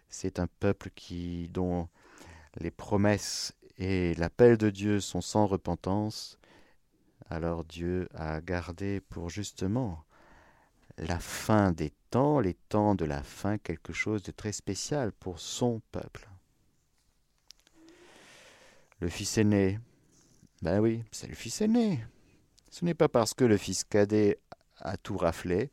c'est 0.08 0.38
un 0.38 0.46
peuple 0.46 0.90
qui, 0.94 1.48
dont 1.48 1.88
les 2.60 2.70
promesses 2.70 3.54
et 3.78 4.14
l'appel 4.14 4.56
de 4.56 4.70
Dieu 4.70 5.00
sont 5.00 5.20
sans 5.20 5.46
repentance, 5.46 6.38
alors 7.28 7.64
Dieu 7.64 8.08
a 8.14 8.40
gardé 8.40 9.00
pour 9.00 9.30
justement 9.30 10.04
la 10.96 11.18
fin 11.18 11.72
des 11.72 11.92
les 12.14 12.54
temps 12.54 12.94
de 12.94 13.04
la 13.04 13.22
fin, 13.22 13.58
quelque 13.58 13.92
chose 13.92 14.22
de 14.22 14.30
très 14.30 14.52
spécial 14.52 15.12
pour 15.12 15.40
son 15.40 15.80
peuple. 15.90 16.28
Le 19.00 19.08
fils 19.08 19.36
aîné, 19.36 19.80
ben 20.62 20.80
oui, 20.80 21.02
c'est 21.10 21.26
le 21.26 21.34
fils 21.34 21.60
aîné. 21.60 22.04
Ce 22.70 22.84
n'est 22.84 22.94
pas 22.94 23.08
parce 23.08 23.34
que 23.34 23.44
le 23.44 23.56
fils 23.56 23.82
cadet 23.82 24.38
a 24.78 24.96
tout 24.96 25.16
raflé 25.16 25.72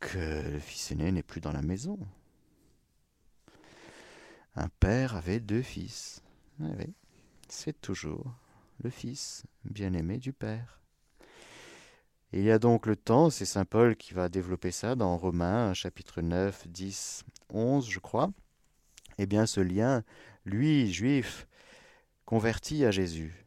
que 0.00 0.50
le 0.50 0.58
fils 0.58 0.90
aîné 0.90 1.12
n'est 1.12 1.22
plus 1.22 1.40
dans 1.40 1.52
la 1.52 1.62
maison. 1.62 1.98
Un 4.56 4.68
père 4.80 5.14
avait 5.14 5.40
deux 5.40 5.62
fils. 5.62 6.22
Oui, 6.58 6.92
c'est 7.48 7.80
toujours 7.80 8.34
le 8.82 8.90
fils 8.90 9.44
bien-aimé 9.64 10.18
du 10.18 10.32
père 10.32 10.81
il 12.32 12.44
y 12.44 12.50
a 12.50 12.58
donc 12.58 12.86
le 12.86 12.96
temps, 12.96 13.28
c'est 13.28 13.44
Saint 13.44 13.64
Paul 13.64 13.96
qui 13.96 14.14
va 14.14 14.28
développer 14.28 14.70
ça 14.70 14.94
dans 14.94 15.16
Romains 15.18 15.74
chapitre 15.74 16.22
9, 16.22 16.66
10, 16.68 17.24
11, 17.50 17.88
je 17.88 17.98
crois. 17.98 18.30
Eh 19.18 19.26
bien, 19.26 19.44
ce 19.44 19.60
lien, 19.60 20.02
lui, 20.46 20.90
juif, 20.92 21.46
converti 22.24 22.84
à 22.86 22.90
Jésus, 22.90 23.46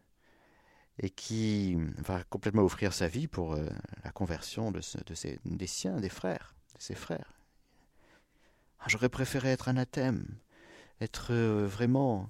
et 0.99 1.09
qui 1.09 1.75
va 1.97 2.23
complètement 2.25 2.61
offrir 2.61 2.93
sa 2.93 3.07
vie 3.07 3.27
pour 3.27 3.53
euh, 3.53 3.67
la 4.03 4.11
conversion 4.11 4.71
de, 4.71 4.79
de 4.79 5.39
des 5.45 5.67
siens, 5.67 5.99
des 5.99 6.09
frères, 6.09 6.55
de 6.75 6.81
ses 6.81 6.95
frères. 6.95 7.33
Ah, 8.79 8.85
j'aurais 8.87 9.09
préféré 9.09 9.49
être 9.49 9.67
anathème, 9.67 10.27
être 11.01 11.33
euh, 11.33 11.65
vraiment 11.65 12.29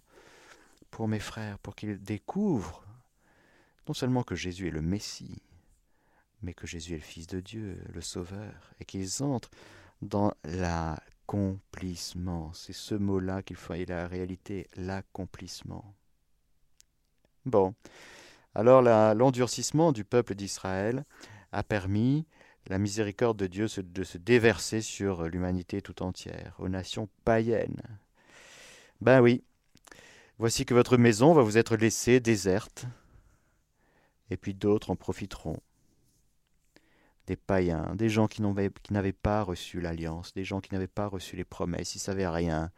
pour 0.90 1.10
mes 1.10 1.20
frères, 1.20 1.60
pour 1.60 1.76
qu'ils 1.76 2.02
découvrent 2.02 2.86
non 3.88 3.94
seulement 3.94 4.24
que 4.24 4.36
Jésus 4.36 4.70
est 4.70 4.72
le 4.72 4.82
Messie, 4.82 5.42
mais 6.46 6.54
que 6.54 6.68
Jésus 6.68 6.94
est 6.94 6.98
le 6.98 7.04
Fils 7.04 7.28
de 7.28 7.40
Dieu, 7.40 7.82
le 7.92 8.02
Sauveur, 8.02 8.72
et 8.80 8.86
qu'ils 8.86 9.24
entrent 9.24 9.50
dans 10.04 10.32
l'accomplissement. 10.44 12.54
C'est 12.54 12.72
ce 12.72 12.94
mot-là 12.94 13.42
qu'il 13.42 13.56
faut, 13.56 13.74
et 13.74 13.86
la 13.86 14.08
réalité, 14.08 14.68
l'accomplissement. 14.76 15.96
Bon, 17.46 17.74
alors 18.54 18.84
l'endurcissement 19.16 19.92
du 19.92 20.06
peuple 20.06 20.36
d'Israël 20.36 21.04
a 21.52 21.64
permis 21.64 22.28
la 22.68 22.78
miséricorde 22.78 23.38
de 23.38 23.48
Dieu 23.48 23.66
de 23.78 24.04
se 24.04 24.20
déverser 24.20 24.82
sur 24.82 25.24
l'humanité 25.24 25.82
tout 25.82 26.04
entière, 26.04 26.56
aux 26.60 26.70
nations 26.70 27.10
païennes. 27.24 27.82
Ben 29.02 29.20
oui, 29.20 29.44
voici 30.38 30.64
que 30.66 30.76
votre 30.76 30.98
maison 30.98 31.34
va 31.34 31.42
vous 31.42 31.58
être 31.58 31.76
laissée 31.76 32.20
déserte, 32.20 32.86
et 34.30 34.38
puis 34.38 34.54
d'autres 34.54 34.92
en 34.92 34.96
profiteront. 34.96 35.60
Des 37.28 37.36
païens, 37.36 37.96
des 37.96 38.10
gens 38.10 38.28
qui 38.28 38.42
n'avaient 38.44 39.14
pas 39.14 39.42
reçu 39.42 39.82
l'alliance, 39.82 40.34
des 40.34 40.44
gens 40.44 40.62
qui 40.62 40.74
n'avaient 40.74 40.88
pas 40.88 41.08
reçu 41.08 41.36
les 41.36 41.44
promesses, 41.44 41.96
ils 41.96 42.00
savaient 42.00 42.28
rien. 42.28 42.72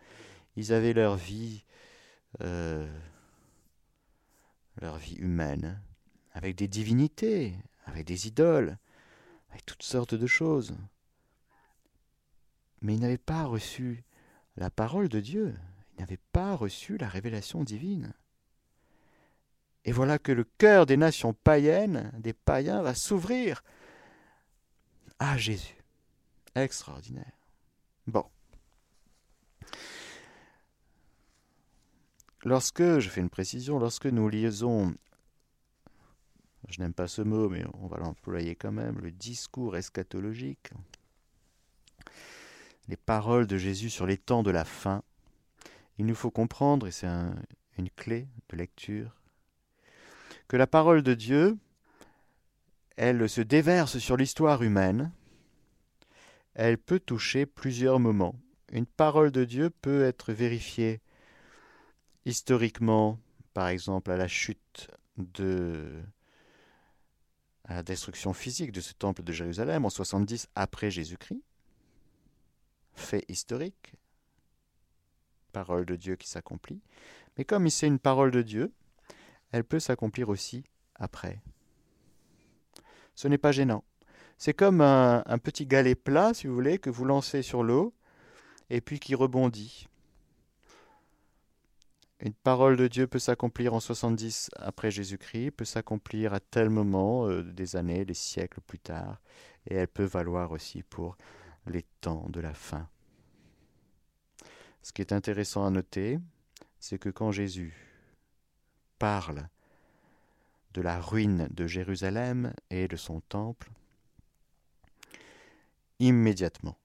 Ils 0.55 0.71
avaient 0.71 0.93
leur 0.93 1.17
vie, 1.17 1.65
euh, 2.41 2.87
leur 4.81 4.97
vie 4.97 5.15
humaine, 5.15 5.81
avec 6.33 6.55
des 6.55 6.67
divinités, 6.67 7.55
avec 7.85 8.05
des 8.05 8.27
idoles, 8.27 8.77
avec 9.49 9.65
toutes 9.65 9.83
sortes 9.83 10.15
de 10.15 10.27
choses. 10.27 10.75
Mais 12.81 12.93
ils 12.93 13.01
n'avaient 13.01 13.17
pas 13.17 13.43
reçu 13.43 14.03
la 14.55 14.69
parole 14.69 15.09
de 15.09 15.19
Dieu, 15.19 15.55
ils 15.93 16.01
n'avaient 16.01 16.19
pas 16.31 16.55
reçu 16.55 16.97
la 16.97 17.07
révélation 17.07 17.63
divine. 17.63 18.13
Et 19.85 19.91
voilà 19.91 20.19
que 20.19 20.31
le 20.31 20.43
cœur 20.43 20.85
des 20.85 20.97
nations 20.97 21.33
païennes, 21.33 22.11
des 22.19 22.33
païens, 22.33 22.81
va 22.81 22.93
s'ouvrir 22.93 23.63
à 25.19 25.37
Jésus. 25.37 25.75
Extraordinaire. 26.55 27.31
Bon. 28.05 28.25
Lorsque, 32.43 32.99
je 32.99 33.09
fais 33.09 33.21
une 33.21 33.29
précision, 33.29 33.79
lorsque 33.79 34.05
nous 34.05 34.29
lisons 34.29 34.95
je 36.69 36.81
n'aime 36.81 36.93
pas 36.93 37.07
ce 37.07 37.21
mot, 37.21 37.49
mais 37.49 37.63
on 37.75 37.87
va 37.87 37.97
l'employer 37.97 38.55
quand 38.55 38.71
même, 38.71 38.99
le 38.99 39.11
discours 39.11 39.77
eschatologique, 39.77 40.71
les 42.87 42.97
paroles 42.97 43.47
de 43.47 43.57
Jésus 43.57 43.89
sur 43.89 44.05
les 44.05 44.17
temps 44.17 44.43
de 44.43 44.51
la 44.51 44.65
fin, 44.65 45.01
il 45.97 46.05
nous 46.05 46.15
faut 46.15 46.31
comprendre, 46.31 46.87
et 46.87 46.91
c'est 46.91 47.07
une 47.77 47.89
clé 47.91 48.27
de 48.49 48.57
lecture, 48.57 49.15
que 50.47 50.57
la 50.57 50.67
parole 50.67 51.03
de 51.03 51.13
Dieu, 51.13 51.57
elle 52.97 53.29
se 53.29 53.41
déverse 53.41 53.99
sur 53.99 54.17
l'histoire 54.17 54.63
humaine, 54.63 55.11
elle 56.55 56.79
peut 56.79 56.99
toucher 56.99 57.45
plusieurs 57.45 57.99
moments. 57.99 58.35
Une 58.71 58.87
parole 58.87 59.31
de 59.31 59.45
Dieu 59.45 59.69
peut 59.69 60.03
être 60.03 60.33
vérifiée 60.33 60.99
historiquement, 62.25 63.19
par 63.53 63.69
exemple 63.69 64.11
à 64.11 64.17
la 64.17 64.27
chute 64.27 64.89
de 65.17 66.01
à 67.63 67.75
la 67.75 67.83
destruction 67.83 68.33
physique 68.33 68.71
de 68.71 68.81
ce 68.81 68.93
temple 68.93 69.23
de 69.23 69.31
Jérusalem 69.33 69.85
en 69.85 69.89
70 69.89 70.47
après 70.55 70.89
Jésus-Christ. 70.89 71.43
Fait 72.93 73.25
historique, 73.27 73.93
parole 75.51 75.85
de 75.85 75.95
Dieu 75.95 76.15
qui 76.15 76.29
s'accomplit. 76.29 76.81
Mais 77.37 77.45
comme 77.45 77.69
c'est 77.69 77.87
une 77.87 77.99
parole 77.99 78.31
de 78.31 78.41
Dieu, 78.41 78.73
elle 79.51 79.63
peut 79.63 79.79
s'accomplir 79.79 80.29
aussi 80.29 80.63
après. 80.95 81.41
Ce 83.17 83.27
n'est 83.27 83.39
pas 83.39 83.51
gênant. 83.51 83.83
C'est 84.37 84.53
comme 84.53 84.79
un, 84.79 85.23
petit 85.39 85.65
galet 85.65 85.95
plat, 85.95 86.35
si 86.35 86.45
vous 86.45 86.53
voulez, 86.53 86.77
que 86.77 86.91
vous 86.91 87.03
lancez 87.03 87.41
sur 87.41 87.63
l'eau 87.63 87.95
et 88.69 88.79
puis 88.79 88.99
qui 88.99 89.15
rebondit. 89.15 89.87
Une 92.19 92.33
parole 92.33 92.77
de 92.77 92.87
Dieu 92.87 93.07
peut 93.07 93.17
s'accomplir 93.17 93.73
en 93.73 93.79
70 93.79 94.51
après 94.57 94.91
Jésus-Christ, 94.91 95.51
peut 95.51 95.65
s'accomplir 95.65 96.35
à 96.35 96.39
tel 96.39 96.69
moment, 96.69 97.27
euh, 97.27 97.41
des 97.41 97.75
années, 97.75 98.05
des 98.05 98.13
siècles 98.13 98.61
plus 98.61 98.79
tard, 98.79 99.19
et 99.65 99.75
elle 99.75 99.87
peut 99.87 100.03
valoir 100.03 100.51
aussi 100.51 100.83
pour 100.83 101.17
les 101.65 101.83
temps 102.01 102.27
de 102.29 102.39
la 102.39 102.53
fin. 102.53 102.87
Ce 104.83 104.93
qui 104.93 105.01
est 105.01 105.11
intéressant 105.11 105.65
à 105.65 105.71
noter, 105.71 106.19
c'est 106.79 106.99
que 106.99 107.09
quand 107.09 107.31
Jésus 107.31 107.75
parle 108.99 109.47
de 110.77 110.81
la 110.81 111.01
ruine 111.01 111.49
de 111.51 111.67
Jérusalem 111.67 112.53
et 112.69 112.87
de 112.87 112.95
son 112.95 113.19
temple, 113.19 113.69
immédiatement, 115.99 116.77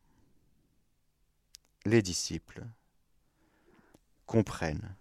les 1.85 2.03
disciples 2.03 2.65
comprennent 4.27 4.97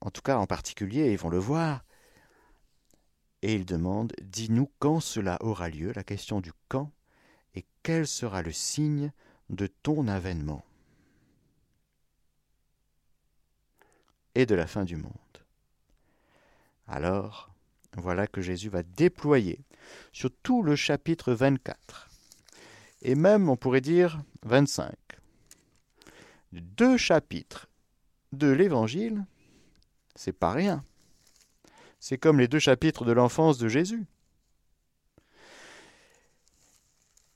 en 0.00 0.10
tout 0.10 0.22
cas 0.22 0.38
en 0.38 0.46
particulier, 0.46 1.12
ils 1.12 1.18
vont 1.18 1.28
le 1.28 1.38
voir. 1.38 1.84
Et 3.42 3.54
ils 3.54 3.66
demandent 3.66 4.12
Dis-nous 4.22 4.70
quand 4.78 5.00
cela 5.00 5.38
aura 5.40 5.68
lieu, 5.68 5.92
la 5.94 6.04
question 6.04 6.40
du 6.40 6.52
quand, 6.68 6.90
et 7.54 7.64
quel 7.82 8.06
sera 8.06 8.42
le 8.42 8.52
signe 8.52 9.12
de 9.50 9.66
ton 9.66 10.08
avènement? 10.08 10.64
Et 14.34 14.46
de 14.46 14.54
la 14.54 14.66
fin 14.66 14.84
du 14.84 14.96
monde. 14.96 15.29
Alors, 16.90 17.50
voilà 17.96 18.26
que 18.26 18.42
Jésus 18.42 18.68
va 18.68 18.82
déployer 18.82 19.60
sur 20.12 20.30
tout 20.42 20.62
le 20.62 20.76
chapitre 20.76 21.32
24, 21.32 22.10
et 23.02 23.14
même 23.14 23.48
on 23.48 23.56
pourrait 23.56 23.80
dire 23.80 24.20
25, 24.42 24.92
deux 26.52 26.96
chapitres 26.96 27.68
de 28.32 28.48
l'Évangile 28.48 29.24
c'est 30.20 30.32
pas 30.32 30.52
rien. 30.52 30.84
C'est 31.98 32.18
comme 32.18 32.40
les 32.40 32.46
deux 32.46 32.58
chapitres 32.58 33.06
de 33.06 33.12
l'enfance 33.12 33.56
de 33.56 33.68
Jésus. 33.68 34.04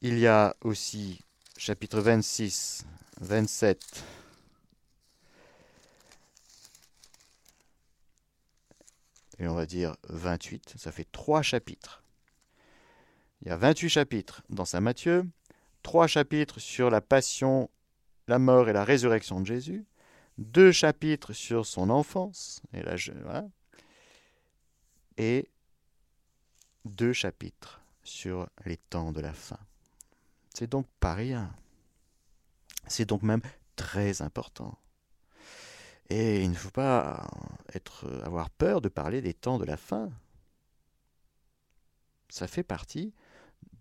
Il 0.02 0.18
y 0.18 0.26
a 0.26 0.54
aussi 0.60 1.20
chapitre 1.56 2.00
26, 2.00 2.84
27, 3.22 4.04
et 9.38 9.48
on 9.48 9.54
va 9.54 9.66
dire 9.66 9.96
28, 10.08 10.74
ça 10.76 10.92
fait 10.92 11.06
trois 11.10 11.42
chapitres. 11.42 12.02
Il 13.42 13.48
y 13.48 13.50
a 13.50 13.56
28 13.56 13.88
chapitres 13.88 14.42
dans 14.48 14.64
Saint 14.64 14.80
Matthieu, 14.80 15.28
trois 15.82 16.06
chapitres 16.06 16.60
sur 16.60 16.90
la 16.90 17.00
passion, 17.00 17.70
la 18.28 18.38
mort 18.38 18.68
et 18.68 18.72
la 18.72 18.84
résurrection 18.84 19.40
de 19.40 19.46
Jésus, 19.46 19.84
deux 20.38 20.72
chapitres 20.72 21.32
sur 21.32 21.66
son 21.66 21.90
enfance, 21.90 22.60
et, 22.72 22.82
là, 22.82 22.96
et 25.16 25.48
deux 26.84 27.12
chapitres 27.12 27.82
sur 28.02 28.48
les 28.64 28.76
temps 28.76 29.12
de 29.12 29.20
la 29.20 29.32
fin. 29.32 29.58
C'est 30.54 30.70
donc 30.70 30.86
pas 31.00 31.14
rien. 31.14 31.54
C'est 32.86 33.06
donc 33.06 33.22
même 33.22 33.42
très 33.76 34.22
important. 34.22 34.78
Et 36.10 36.42
il 36.42 36.50
ne 36.50 36.54
faut 36.54 36.70
pas 36.70 37.28
être, 37.74 38.06
avoir 38.24 38.50
peur 38.50 38.80
de 38.80 38.88
parler 38.88 39.22
des 39.22 39.34
temps 39.34 39.58
de 39.58 39.64
la 39.64 39.76
fin. 39.76 40.10
Ça 42.28 42.46
fait 42.46 42.62
partie 42.62 43.14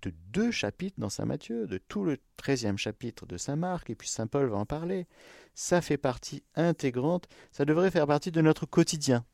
de 0.02 0.14
deux 0.32 0.52
chapitres 0.52 1.00
dans 1.00 1.10
Saint 1.10 1.26
Matthieu, 1.26 1.66
de 1.66 1.78
tout 1.78 2.04
le 2.04 2.18
treizième 2.38 2.78
chapitre 2.78 3.26
de 3.26 3.38
Saint 3.38 3.56
Marc, 3.56 3.90
et 3.90 3.96
puis 3.96 4.08
Saint 4.08 4.28
Paul 4.28 4.48
va 4.48 4.58
en 4.58 4.66
parler. 4.66 5.08
Ça 5.54 5.82
fait 5.82 5.98
partie 5.98 6.44
intégrante, 6.56 7.28
ça 7.52 7.66
devrait 7.66 7.92
faire 7.92 8.08
partie 8.08 8.32
de 8.32 8.42
notre 8.42 8.66
quotidien. 8.66 9.26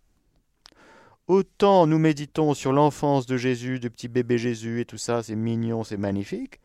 Autant 1.27 1.85
nous 1.85 1.99
méditons 1.99 2.53
sur 2.53 2.73
l'enfance 2.73 3.25
de 3.25 3.37
Jésus, 3.37 3.79
de 3.79 3.87
petit 3.87 4.07
bébé 4.07 4.37
Jésus 4.37 4.81
et 4.81 4.85
tout 4.85 4.97
ça, 4.97 5.21
c'est 5.21 5.35
mignon, 5.35 5.83
c'est 5.83 5.97
magnifique, 5.97 6.59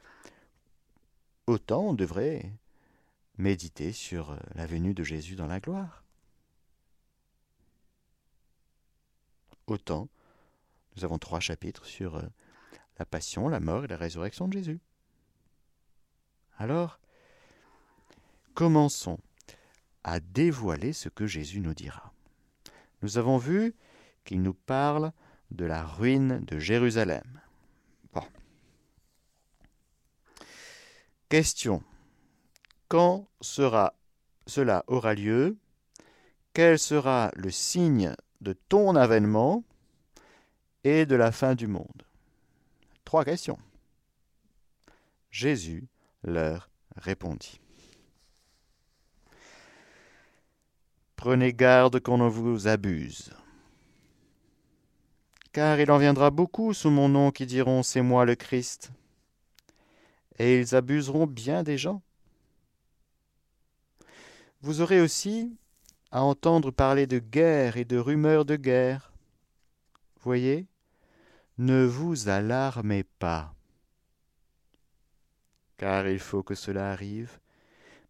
autant 1.47 1.89
on 1.89 1.95
devrait 1.95 2.53
méditer 3.37 3.93
sur 3.93 4.31
euh, 4.31 4.37
la 4.55 4.67
venue 4.67 4.95
de 4.95 5.03
Jésus 5.03 5.35
dans 5.35 5.47
la 5.47 5.61
gloire. 5.61 6.04
Autant, 9.67 10.09
nous 10.97 11.05
avons 11.05 11.19
trois 11.19 11.41
chapitres 11.41 11.87
sur 11.87 12.17
euh, 12.17 12.23
la 12.99 13.07
passion, 13.07 13.49
la 13.49 13.61
mort 13.61 13.85
et 13.85 13.89
la 13.89 13.97
résurrection 13.97 14.47
de 14.49 14.53
Jésus. 14.53 14.81
Alors, 16.59 17.01
commençons 18.55 19.19
à 20.05 20.21
dévoiler 20.21 20.93
ce 20.93 21.09
que 21.09 21.27
Jésus 21.27 21.61
nous 21.61 21.75
dira. 21.75 22.13
Nous 23.03 23.19
avons 23.19 23.39
vu 23.39 23.75
qu'il 24.25 24.43
nous 24.43 24.55
parle 24.55 25.13
de 25.51 25.65
la 25.65 25.85
ruine 25.85 26.41
de 26.41 26.59
Jérusalem. 26.59 27.41
Bon. 28.13 28.23
Question. 31.29 31.83
Quand 32.89 33.29
cela 33.41 33.95
aura 34.87 35.15
lieu? 35.15 35.59
Quel 36.53 36.79
sera 36.79 37.33
le 37.35 37.51
signe 37.51 38.15
de 38.45 38.53
ton 38.53 38.95
avènement 38.95 39.65
et 40.85 41.07
de 41.07 41.17
la 41.17 41.33
fin 41.33 41.55
du 41.55 41.67
monde 41.67 42.05
Trois 43.05 43.25
questions. 43.25 43.59
Jésus 45.31 45.89
leur 46.23 46.71
répondit. 46.97 47.61
Prenez 51.17 51.53
garde 51.53 52.01
qu'on 52.01 52.19
ne 52.19 52.29
vous 52.29 52.69
abuse. 52.69 53.31
car 55.53 55.81
il 55.81 55.91
en 55.91 55.99
viendra 55.99 56.31
beaucoup 56.31 56.75
sous 56.75 56.91
mon 56.91 57.09
nom 57.09 57.31
qui 57.31 57.47
diront 57.47 57.83
C'est 57.83 58.03
moi 58.03 58.25
le 58.25 58.35
Christ. 58.35 58.91
Et 60.39 60.59
ils 60.59 60.75
abuseront 60.75 61.27
bien 61.27 61.63
des 61.63 61.79
gens. 61.79 62.03
Vous 64.61 64.81
aurez 64.81 65.01
aussi 65.01 65.57
à 66.15 66.23
entendre 66.23 66.71
parler 66.71 67.09
de 67.09 67.19
guerre 67.19 67.77
et 67.77 67.85
de 67.85 67.99
rumeurs 67.99 68.45
de 68.45 68.55
guerre. 68.55 69.13
Voyez, 70.21 70.69
ne 71.59 71.85
vous 71.85 72.29
alarmez 72.29 73.03
pas, 73.03 73.53
car 75.77 76.07
il 76.07 76.21
faut 76.21 76.45
que 76.45 76.55
cela 76.55 76.93
arrive, 76.93 77.41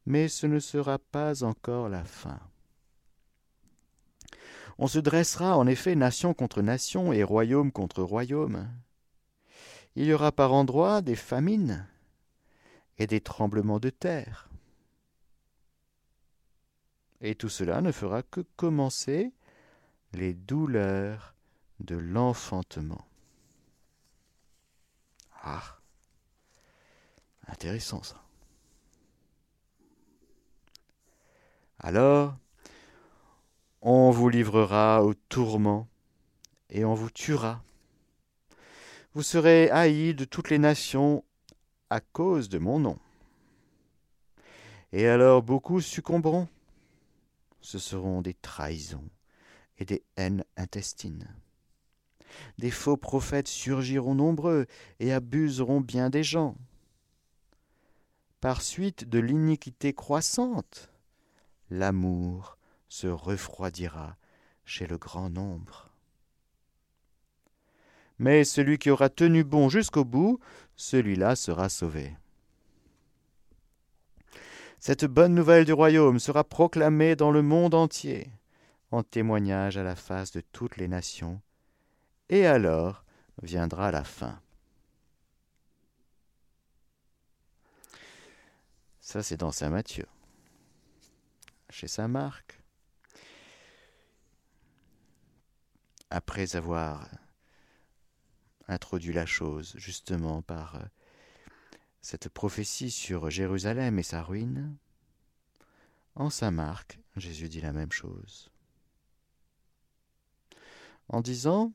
mais 0.05 0.29
ce 0.29 0.47
ne 0.47 0.59
sera 0.59 0.99
pas 0.99 1.45
encore 1.45 1.89
la 1.89 2.05
fin. 2.05 2.39
On 4.77 4.87
se 4.87 4.99
dressera 4.99 5.57
en 5.57 5.67
effet 5.67 5.95
nation 5.95 6.35
contre 6.35 6.61
nation 6.61 7.11
et 7.11 7.23
royaume 7.23 7.73
contre 7.73 8.03
royaume. 8.03 8.69
Il 9.97 10.05
y 10.05 10.13
aura 10.13 10.31
par 10.31 10.53
endroits 10.53 11.01
des 11.01 11.17
famines 11.17 11.89
et 12.99 13.07
des 13.07 13.23
tremblements 13.23 13.81
de 13.81 13.89
terre. 13.89 14.51
Et 17.27 17.37
tout 17.37 17.49
cela 17.49 17.81
ne 17.81 17.91
fera 17.91 18.23
que 18.23 18.43
commencer 18.55 19.33
les 20.13 20.35
douleurs 20.35 21.35
de 21.81 21.97
l'enfantement. 21.97 23.09
Ah, 25.43 25.79
intéressant 27.47 28.03
ça. 28.03 28.23
Alors, 31.79 32.37
on 33.81 34.11
vous 34.11 34.29
livrera 34.29 35.03
au 35.03 35.15
tourment 35.15 35.89
et 36.69 36.85
on 36.85 36.93
vous 36.93 37.11
tuera. 37.11 37.63
Vous 39.15 39.23
serez 39.23 39.71
haïs 39.71 40.15
de 40.15 40.27
toutes 40.27 40.51
les 40.51 40.59
nations 40.59 41.25
à 41.89 42.01
cause 42.01 42.51
de 42.51 42.59
mon 42.59 42.79
nom. 42.79 42.99
Et 44.93 45.09
alors 45.09 45.43
beaucoup 45.43 45.81
succomberont. 45.81 46.49
Ce 47.65 47.79
seront 47.79 48.21
des 48.21 48.35
trahisons 48.35 49.09
et 49.79 49.87
des 49.87 50.05
haines 50.19 50.45
intestines. 50.59 51.35
Des 52.59 52.71
faux 52.71 52.99
prophètes 52.99 53.49
surgiront 53.49 54.15
nombreux 54.15 54.67
et 55.01 55.15
abuseront 55.15 55.81
bien 55.81 56.11
des 56.11 56.23
gens. 56.23 56.59
Par 58.43 58.61
suite 58.61 59.09
de 59.09 59.19
l'iniquité 59.19 59.95
croissante, 59.95 60.93
l'amour 61.71 62.59
se 62.91 63.07
refroidira 63.07 64.19
chez 64.67 64.87
le 64.87 64.99
grand 64.99 65.31
nombre. 65.31 65.91
Mais 68.19 68.45
celui 68.45 68.77
qui 68.77 68.91
aura 68.91 69.09
tenu 69.09 69.43
bon 69.43 69.71
jusqu'au 69.71 70.05
bout, 70.05 70.39
celui-là 70.77 71.35
sera 71.35 71.71
sauvé. 71.71 72.15
Cette 74.87 75.07
bonne 75.07 75.35
nouvelle 75.35 75.65
du 75.65 75.73
royaume 75.73 76.19
sera 76.19 76.45
proclamée 76.45 77.17
dans 77.17 77.31
le 77.31 77.41
monde 77.41 77.73
entier, 77.73 78.31
en 78.91 79.03
témoignage 79.03 79.79
à 79.79 79.83
la 79.83 79.97
face 79.97 80.31
de 80.31 80.43
toutes 80.43 80.77
les 80.77 80.89
nations, 80.89 81.41
et 82.29 82.45
alors 82.45 83.07
viendra 83.43 83.91
la 83.91 84.05
fin. 84.05 84.39
Ça, 89.01 89.23
c'est 89.23 89.39
dans 89.39 89.53
Saint 89.53 89.71
Matthieu. 89.71 90.05
Chez 91.71 91.89
Saint 91.89 92.09
Marc, 92.09 92.61
après 96.11 96.57
avoir 96.57 97.09
introduit 98.69 99.15
la 99.15 99.25
chose 99.25 99.73
justement 99.79 100.43
par 100.43 100.75
euh, 100.75 100.81
cette 102.05 102.29
prophétie 102.29 102.91
sur 102.91 103.31
Jérusalem 103.31 103.99
et 103.99 104.03
sa 104.03 104.23
ruine, 104.23 104.77
en 106.17 106.29
Saint 106.29 106.51
Marc, 106.51 106.99
Jésus 107.17 107.49
dit 107.49 107.63
la 107.63 107.73
même 107.73 107.93
chose. 107.93 108.51
En 111.09 111.23
disant 111.23 111.73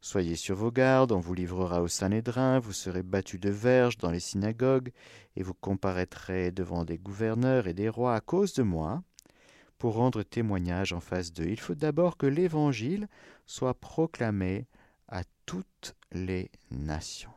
Soyez 0.00 0.36
sur 0.36 0.54
vos 0.54 0.70
gardes, 0.70 1.10
on 1.10 1.18
vous 1.18 1.34
livrera 1.34 1.82
au 1.82 1.88
Sanhédrin, 1.88 2.60
vous 2.60 2.72
serez 2.72 3.02
battus 3.02 3.40
de 3.40 3.50
verges 3.50 3.98
dans 3.98 4.12
les 4.12 4.20
synagogues, 4.20 4.92
et 5.34 5.42
vous 5.42 5.54
comparaîtrez 5.54 6.52
devant 6.52 6.84
des 6.84 6.98
gouverneurs 6.98 7.66
et 7.66 7.74
des 7.74 7.88
rois 7.88 8.14
à 8.14 8.20
cause 8.20 8.54
de 8.54 8.62
moi, 8.62 9.02
pour 9.76 9.94
rendre 9.94 10.22
témoignage 10.22 10.92
en 10.92 11.00
face 11.00 11.32
d'eux. 11.32 11.48
Il 11.48 11.58
faut 11.58 11.74
d'abord 11.74 12.16
que 12.16 12.26
l'Évangile 12.26 13.08
soit 13.44 13.74
proclamé 13.74 14.68
à 15.08 15.24
toutes 15.46 15.96
les 16.12 16.52
nations. 16.70 17.32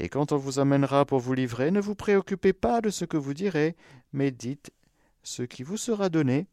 Et 0.00 0.08
quand 0.08 0.32
on 0.32 0.38
vous 0.38 0.58
amènera 0.58 1.04
pour 1.04 1.20
vous 1.20 1.34
livrer, 1.34 1.70
ne 1.70 1.78
vous 1.78 1.94
préoccupez 1.94 2.54
pas 2.54 2.80
de 2.80 2.88
ce 2.88 3.04
que 3.04 3.18
vous 3.18 3.34
direz, 3.34 3.76
mais 4.14 4.30
dites 4.30 4.70
ce 5.22 5.42
qui 5.42 5.62
vous 5.62 5.76
sera 5.76 6.08
donné 6.08 6.46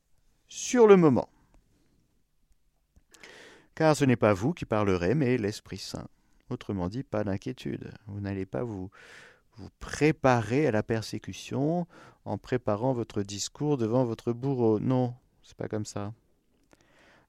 sur 0.49 0.85
le 0.85 0.97
moment. 0.97 1.29
Car 3.73 3.95
ce 3.95 4.03
n'est 4.03 4.17
pas 4.17 4.33
vous 4.33 4.53
qui 4.53 4.65
parlerez, 4.65 5.15
mais 5.15 5.37
l'Esprit 5.37 5.77
Saint. 5.77 6.09
Autrement 6.49 6.89
dit, 6.89 7.03
pas 7.03 7.23
d'inquiétude. 7.23 7.93
Vous 8.07 8.19
n'allez 8.19 8.45
pas 8.45 8.63
vous, 8.63 8.89
vous 9.55 9.69
préparez 9.79 10.67
à 10.67 10.71
la 10.71 10.83
persécution 10.83 11.87
en 12.25 12.37
préparant 12.37 12.91
votre 12.91 13.23
discours 13.23 13.77
devant 13.77 14.03
votre 14.03 14.33
bourreau. 14.33 14.81
Non, 14.81 15.13
c'est 15.41 15.55
pas 15.55 15.69
comme 15.69 15.85
ça. 15.85 16.11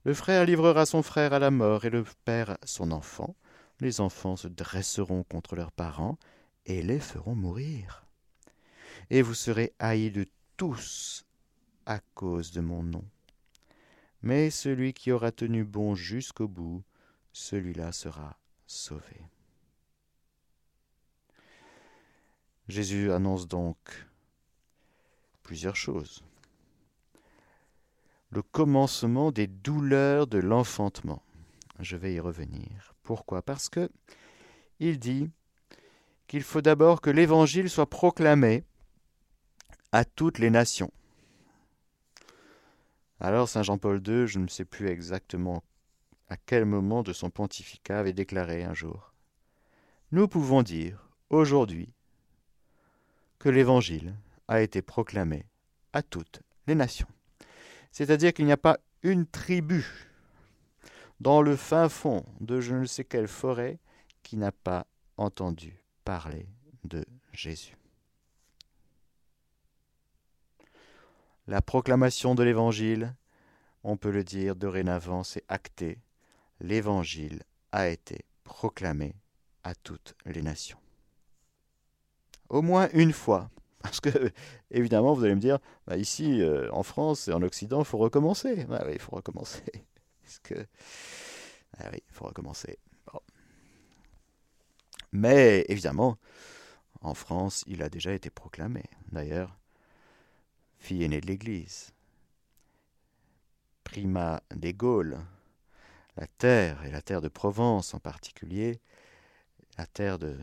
Le 0.03 0.13
frère 0.13 0.43
livrera 0.43 0.85
son 0.85 1.01
frère 1.01 1.31
à 1.31 1.39
la 1.39 1.49
mort 1.49 1.85
et 1.85 1.89
le 1.89 2.03
père 2.25 2.57
son 2.65 2.91
enfant. 2.91 3.35
Les 3.79 4.01
enfants 4.01 4.35
se 4.35 4.47
dresseront 4.47 5.23
contre 5.23 5.55
leurs 5.55 5.71
parents 5.71 6.17
et 6.65 6.81
les 6.81 6.99
feront 6.99 7.35
mourir. 7.35 8.05
Et 9.09 9.21
vous 9.21 9.33
serez 9.33 9.73
haïs 9.79 10.11
de 10.11 10.25
tous 10.57 11.25
à 11.85 11.99
cause 12.13 12.51
de 12.51 12.61
mon 12.61 12.83
nom. 12.83 13.05
Mais 14.21 14.49
celui 14.49 14.93
qui 14.93 15.11
aura 15.11 15.31
tenu 15.31 15.63
bon 15.63 15.95
jusqu'au 15.95 16.47
bout, 16.47 16.83
celui-là 17.31 17.91
sera 17.93 18.37
sauvé. 18.67 19.21
Jésus 22.67 23.11
annonce 23.11 23.47
donc 23.47 23.77
plusieurs 25.41 25.75
choses. 25.75 26.21
Le 28.29 28.43
commencement 28.43 29.31
des 29.31 29.47
douleurs 29.47 30.27
de 30.27 30.37
l'enfantement. 30.37 31.23
Je 31.79 31.95
vais 31.95 32.13
y 32.13 32.19
revenir. 32.19 32.93
Pourquoi 33.09 33.41
Parce 33.41 33.69
que 33.69 33.89
il 34.79 34.99
dit 34.99 35.31
qu'il 36.27 36.43
faut 36.43 36.61
d'abord 36.61 37.01
que 37.01 37.09
l'évangile 37.09 37.67
soit 37.67 37.89
proclamé 37.89 38.63
à 39.91 40.05
toutes 40.05 40.37
les 40.37 40.51
nations. 40.51 40.91
Alors 43.19 43.49
Saint 43.49 43.63
Jean-Paul 43.63 43.99
II, 44.07 44.27
je 44.27 44.37
ne 44.37 44.47
sais 44.47 44.63
plus 44.63 44.89
exactement 44.89 45.63
à 46.27 46.37
quel 46.37 46.65
moment 46.65 47.01
de 47.01 47.11
son 47.11 47.31
pontificat, 47.31 47.97
avait 47.97 48.13
déclaré 48.13 48.63
un 48.63 48.75
jour 48.75 49.11
Nous 50.11 50.27
pouvons 50.27 50.61
dire 50.61 51.09
aujourd'hui 51.31 51.91
que 53.39 53.49
l'Évangile 53.49 54.13
a 54.47 54.61
été 54.61 54.83
proclamé 54.83 55.47
à 55.93 56.03
toutes 56.03 56.43
les 56.67 56.75
nations. 56.75 57.09
C'est-à-dire 57.91 58.35
qu'il 58.35 58.45
n'y 58.45 58.51
a 58.51 58.57
pas 58.57 58.77
une 59.01 59.25
tribu 59.25 60.08
dans 61.19 61.41
le 61.41 61.55
fin 61.55 61.89
fond 61.89 62.25
de 62.39 62.61
je 62.61 62.75
ne 62.75 62.85
sais 62.85 63.03
quelle 63.03 63.27
forêt 63.27 63.79
qui 64.23 64.37
n'a 64.37 64.51
pas 64.51 64.87
entendu 65.17 65.83
parler 66.05 66.47
de 66.83 67.05
Jésus. 67.33 67.75
La 71.47 71.61
proclamation 71.61 72.35
de 72.35 72.43
l'Évangile, 72.43 73.15
on 73.83 73.97
peut 73.97 74.11
le 74.11 74.23
dire 74.23 74.55
dorénavant, 74.55 75.23
c'est 75.23 75.43
acté. 75.47 75.99
L'Évangile 76.59 77.43
a 77.71 77.87
été 77.87 78.25
proclamé 78.43 79.15
à 79.63 79.73
toutes 79.73 80.15
les 80.25 80.41
nations 80.41 80.79
au 82.49 82.61
moins 82.61 82.89
une 82.93 83.13
fois. 83.13 83.49
Parce 83.81 84.01
que, 84.01 84.09
évidemment, 84.71 85.13
vous 85.13 85.23
allez 85.23 85.35
me 85.35 85.39
dire, 85.39 85.59
bah, 85.87 85.95
ici, 85.95 86.41
euh, 86.41 86.69
en 86.73 86.83
France 86.83 87.29
et 87.29 87.31
en 87.31 87.41
Occident, 87.41 87.79
il 87.79 87.85
faut 87.85 87.97
recommencer. 87.97 88.65
Ah 88.69 88.83
oui, 88.85 88.93
il 88.95 88.99
faut 88.99 89.15
recommencer. 89.15 89.63
Parce 90.29 90.39
que... 90.39 90.67
Ah 91.79 91.89
oui, 91.91 92.03
il 92.07 92.13
faut 92.13 92.25
recommencer. 92.25 92.77
Mais, 95.11 95.65
évidemment, 95.69 96.19
en 97.01 97.15
France, 97.15 97.63
il 97.65 97.81
a 97.81 97.89
déjà 97.89 98.13
été 98.13 98.29
proclamé. 98.29 98.83
D'ailleurs, 99.11 99.57
fille 100.77 101.03
aînée 101.03 101.19
de 101.19 101.25
l'Église, 101.25 101.93
prima 103.83 104.43
des 104.53 104.75
Gaules, 104.75 105.17
la 106.15 106.27
terre, 106.27 106.85
et 106.85 106.91
la 106.91 107.01
terre 107.01 107.21
de 107.21 107.27
Provence 107.27 107.95
en 107.95 107.99
particulier, 107.99 108.81
la 109.79 109.87
terre 109.87 110.19
de, 110.19 110.37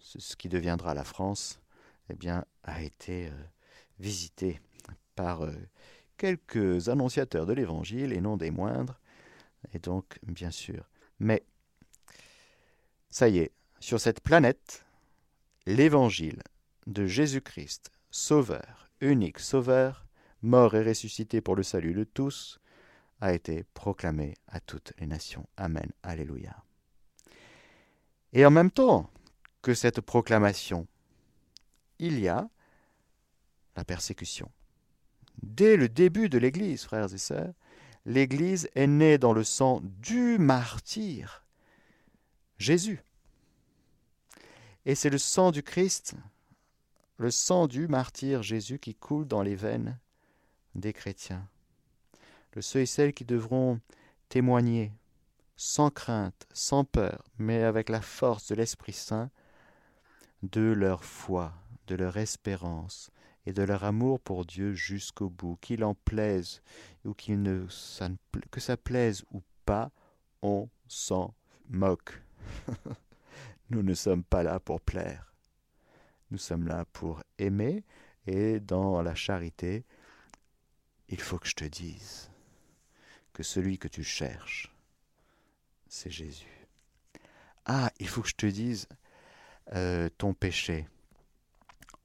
ce 0.00 0.34
qui 0.34 0.48
deviendra 0.48 0.94
la 0.94 1.04
France, 1.04 1.60
eh 2.08 2.14
bien, 2.14 2.44
a 2.64 2.82
été 2.82 3.28
euh, 3.28 3.44
visité 4.00 4.60
par 5.14 5.44
euh, 5.44 5.54
quelques 6.20 6.90
annonciateurs 6.90 7.46
de 7.46 7.54
l'Évangile 7.54 8.12
et 8.12 8.20
non 8.20 8.36
des 8.36 8.50
moindres, 8.50 9.00
et 9.72 9.78
donc 9.78 10.18
bien 10.22 10.50
sûr. 10.50 10.86
Mais 11.18 11.42
ça 13.08 13.30
y 13.30 13.38
est, 13.38 13.52
sur 13.78 13.98
cette 13.98 14.20
planète, 14.20 14.84
l'Évangile 15.64 16.42
de 16.86 17.06
Jésus-Christ, 17.06 17.90
Sauveur, 18.10 18.90
unique 19.00 19.38
Sauveur, 19.38 20.06
mort 20.42 20.74
et 20.74 20.82
ressuscité 20.82 21.40
pour 21.40 21.56
le 21.56 21.62
salut 21.62 21.94
de 21.94 22.04
tous, 22.04 22.60
a 23.22 23.32
été 23.32 23.64
proclamé 23.72 24.34
à 24.46 24.60
toutes 24.60 24.92
les 24.98 25.06
nations. 25.06 25.46
Amen. 25.56 25.90
Alléluia. 26.02 26.54
Et 28.34 28.44
en 28.44 28.50
même 28.50 28.70
temps 28.70 29.10
que 29.62 29.72
cette 29.72 30.02
proclamation, 30.02 30.86
il 31.98 32.20
y 32.20 32.28
a 32.28 32.50
la 33.74 33.84
persécution. 33.84 34.50
Dès 35.42 35.76
le 35.76 35.88
début 35.88 36.28
de 36.28 36.38
l'Église, 36.38 36.84
frères 36.84 37.12
et 37.12 37.18
sœurs, 37.18 37.54
l'Église 38.04 38.68
est 38.74 38.86
née 38.86 39.18
dans 39.18 39.32
le 39.32 39.44
sang 39.44 39.80
du 39.82 40.38
martyr, 40.38 41.44
Jésus. 42.58 43.02
Et 44.86 44.94
c'est 44.94 45.10
le 45.10 45.18
sang 45.18 45.50
du 45.50 45.62
Christ, 45.62 46.14
le 47.18 47.30
sang 47.30 47.66
du 47.66 47.88
martyr 47.88 48.42
Jésus 48.42 48.78
qui 48.78 48.94
coule 48.94 49.26
dans 49.26 49.42
les 49.42 49.54
veines 49.54 49.98
des 50.74 50.92
chrétiens. 50.92 51.46
De 52.54 52.60
ceux 52.60 52.80
et 52.80 52.86
celles 52.86 53.12
qui 53.12 53.24
devront 53.24 53.80
témoigner 54.28 54.92
sans 55.56 55.90
crainte, 55.90 56.46
sans 56.52 56.84
peur, 56.84 57.22
mais 57.38 57.62
avec 57.62 57.90
la 57.90 58.00
force 58.00 58.46
de 58.48 58.54
l'Esprit 58.54 58.94
Saint, 58.94 59.30
de 60.42 60.72
leur 60.72 61.04
foi, 61.04 61.52
de 61.86 61.94
leur 61.94 62.16
espérance 62.16 63.10
et 63.46 63.52
de 63.52 63.62
leur 63.62 63.84
amour 63.84 64.20
pour 64.20 64.44
Dieu 64.44 64.72
jusqu'au 64.74 65.28
bout, 65.28 65.56
qu'il 65.60 65.84
en 65.84 65.94
plaise 65.94 66.62
ou 67.04 67.14
qu'il 67.14 67.42
ne, 67.42 67.66
que 68.50 68.60
ça 68.60 68.76
plaise 68.76 69.24
ou 69.32 69.42
pas, 69.64 69.90
on 70.42 70.68
s'en 70.88 71.34
moque. 71.68 72.22
Nous 73.70 73.82
ne 73.82 73.94
sommes 73.94 74.24
pas 74.24 74.42
là 74.42 74.60
pour 74.60 74.80
plaire. 74.80 75.32
Nous 76.30 76.38
sommes 76.38 76.68
là 76.68 76.84
pour 76.92 77.22
aimer 77.38 77.84
et 78.26 78.60
dans 78.60 79.02
la 79.02 79.14
charité, 79.14 79.84
il 81.08 81.20
faut 81.20 81.38
que 81.38 81.48
je 81.48 81.54
te 81.54 81.64
dise 81.64 82.30
que 83.32 83.42
celui 83.42 83.78
que 83.78 83.88
tu 83.88 84.04
cherches, 84.04 84.72
c'est 85.88 86.10
Jésus. 86.10 86.68
Ah, 87.64 87.90
il 87.98 88.08
faut 88.08 88.22
que 88.22 88.28
je 88.28 88.34
te 88.34 88.46
dise 88.46 88.86
euh, 89.74 90.08
ton 90.18 90.34
péché. 90.34 90.86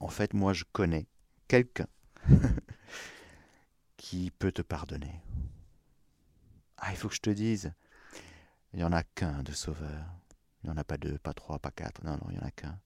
En 0.00 0.08
fait, 0.08 0.34
moi, 0.34 0.52
je 0.52 0.64
connais 0.72 1.06
quelqu'un 1.48 1.88
qui 3.96 4.30
peut 4.30 4.52
te 4.52 4.62
pardonner. 4.62 5.20
Ah, 6.78 6.90
il 6.90 6.96
faut 6.96 7.08
que 7.08 7.14
je 7.14 7.20
te 7.20 7.30
dise, 7.30 7.72
il 8.72 8.78
n'y 8.78 8.84
en 8.84 8.92
a 8.92 9.02
qu'un 9.02 9.42
de 9.42 9.52
sauveur. 9.52 10.04
Il 10.62 10.70
n'y 10.70 10.74
en 10.74 10.76
a 10.76 10.84
pas 10.84 10.98
deux, 10.98 11.18
pas 11.18 11.32
trois, 11.32 11.58
pas 11.58 11.70
quatre. 11.70 12.02
Non, 12.04 12.12
non, 12.12 12.26
il 12.28 12.36
n'y 12.36 12.42
en 12.42 12.46
a 12.46 12.50
qu'un. 12.50 12.78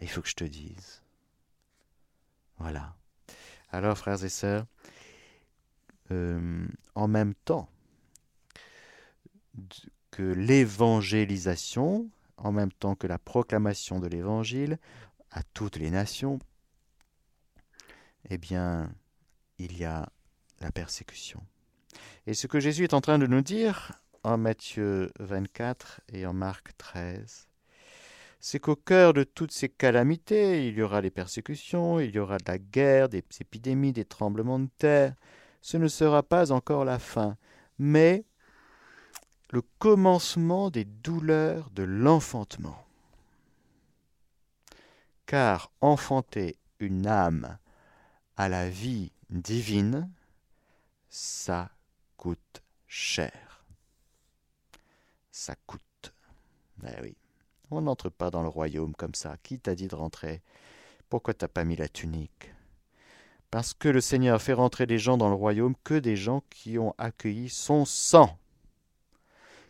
Il 0.00 0.08
faut 0.08 0.22
que 0.22 0.28
je 0.28 0.34
te 0.34 0.44
dise. 0.44 1.02
Voilà. 2.58 2.96
Alors, 3.70 3.98
frères 3.98 4.22
et 4.24 4.28
sœurs, 4.28 4.66
euh, 6.10 6.66
en 6.94 7.08
même 7.08 7.34
temps 7.34 7.68
que 10.10 10.22
l'évangélisation, 10.22 12.08
en 12.36 12.52
même 12.52 12.72
temps 12.72 12.94
que 12.94 13.06
la 13.06 13.18
proclamation 13.18 13.98
de 13.98 14.06
l'évangile 14.06 14.78
à 15.30 15.42
toutes 15.42 15.76
les 15.76 15.90
nations, 15.90 16.38
eh 18.30 18.38
bien, 18.38 18.90
il 19.58 19.76
y 19.76 19.84
a 19.84 20.08
la 20.60 20.72
persécution. 20.72 21.42
Et 22.26 22.34
ce 22.34 22.46
que 22.46 22.60
Jésus 22.60 22.84
est 22.84 22.94
en 22.94 23.00
train 23.00 23.18
de 23.18 23.26
nous 23.26 23.42
dire 23.42 23.92
en 24.24 24.36
Matthieu 24.36 25.12
24 25.20 26.00
et 26.12 26.26
en 26.26 26.32
Marc 26.32 26.76
13, 26.76 27.48
c'est 28.40 28.60
qu'au 28.60 28.76
cœur 28.76 29.12
de 29.12 29.24
toutes 29.24 29.52
ces 29.52 29.68
calamités, 29.68 30.68
il 30.68 30.74
y 30.74 30.82
aura 30.82 31.00
les 31.00 31.10
persécutions, 31.10 32.00
il 32.00 32.14
y 32.14 32.18
aura 32.18 32.38
de 32.38 32.44
la 32.46 32.58
guerre, 32.58 33.08
des 33.08 33.24
épidémies, 33.40 33.92
des 33.92 34.04
tremblements 34.04 34.58
de 34.58 34.68
terre. 34.78 35.14
Ce 35.62 35.76
ne 35.76 35.88
sera 35.88 36.22
pas 36.22 36.52
encore 36.52 36.84
la 36.84 36.98
fin, 36.98 37.36
mais 37.78 38.24
le 39.50 39.62
commencement 39.78 40.70
des 40.70 40.84
douleurs 40.84 41.70
de 41.70 41.82
l'enfantement. 41.82 42.84
Car 45.26 45.72
enfanter 45.80 46.56
une 46.78 47.06
âme 47.06 47.58
à 48.36 48.48
la 48.48 48.68
vie 48.68 49.12
divine, 49.30 50.10
ça 51.08 51.70
coûte 52.16 52.62
cher. 52.86 53.64
Ça 55.30 55.54
coûte. 55.66 55.82
Ben 56.78 56.94
oui. 57.02 57.16
On 57.70 57.80
n'entre 57.80 58.10
pas 58.10 58.30
dans 58.30 58.42
le 58.42 58.48
royaume 58.48 58.94
comme 58.94 59.14
ça. 59.14 59.36
Qui 59.42 59.58
t'a 59.58 59.74
dit 59.74 59.88
de 59.88 59.94
rentrer? 59.94 60.42
Pourquoi 61.08 61.34
t'as 61.34 61.48
pas 61.48 61.64
mis 61.64 61.76
la 61.76 61.88
tunique? 61.88 62.52
Parce 63.50 63.74
que 63.74 63.88
le 63.88 64.00
Seigneur 64.00 64.40
fait 64.40 64.52
rentrer 64.52 64.86
des 64.86 64.98
gens 64.98 65.16
dans 65.16 65.28
le 65.28 65.34
royaume 65.34 65.74
que 65.84 65.94
des 65.94 66.16
gens 66.16 66.42
qui 66.50 66.78
ont 66.78 66.94
accueilli 66.98 67.48
son 67.48 67.84
sang, 67.84 68.38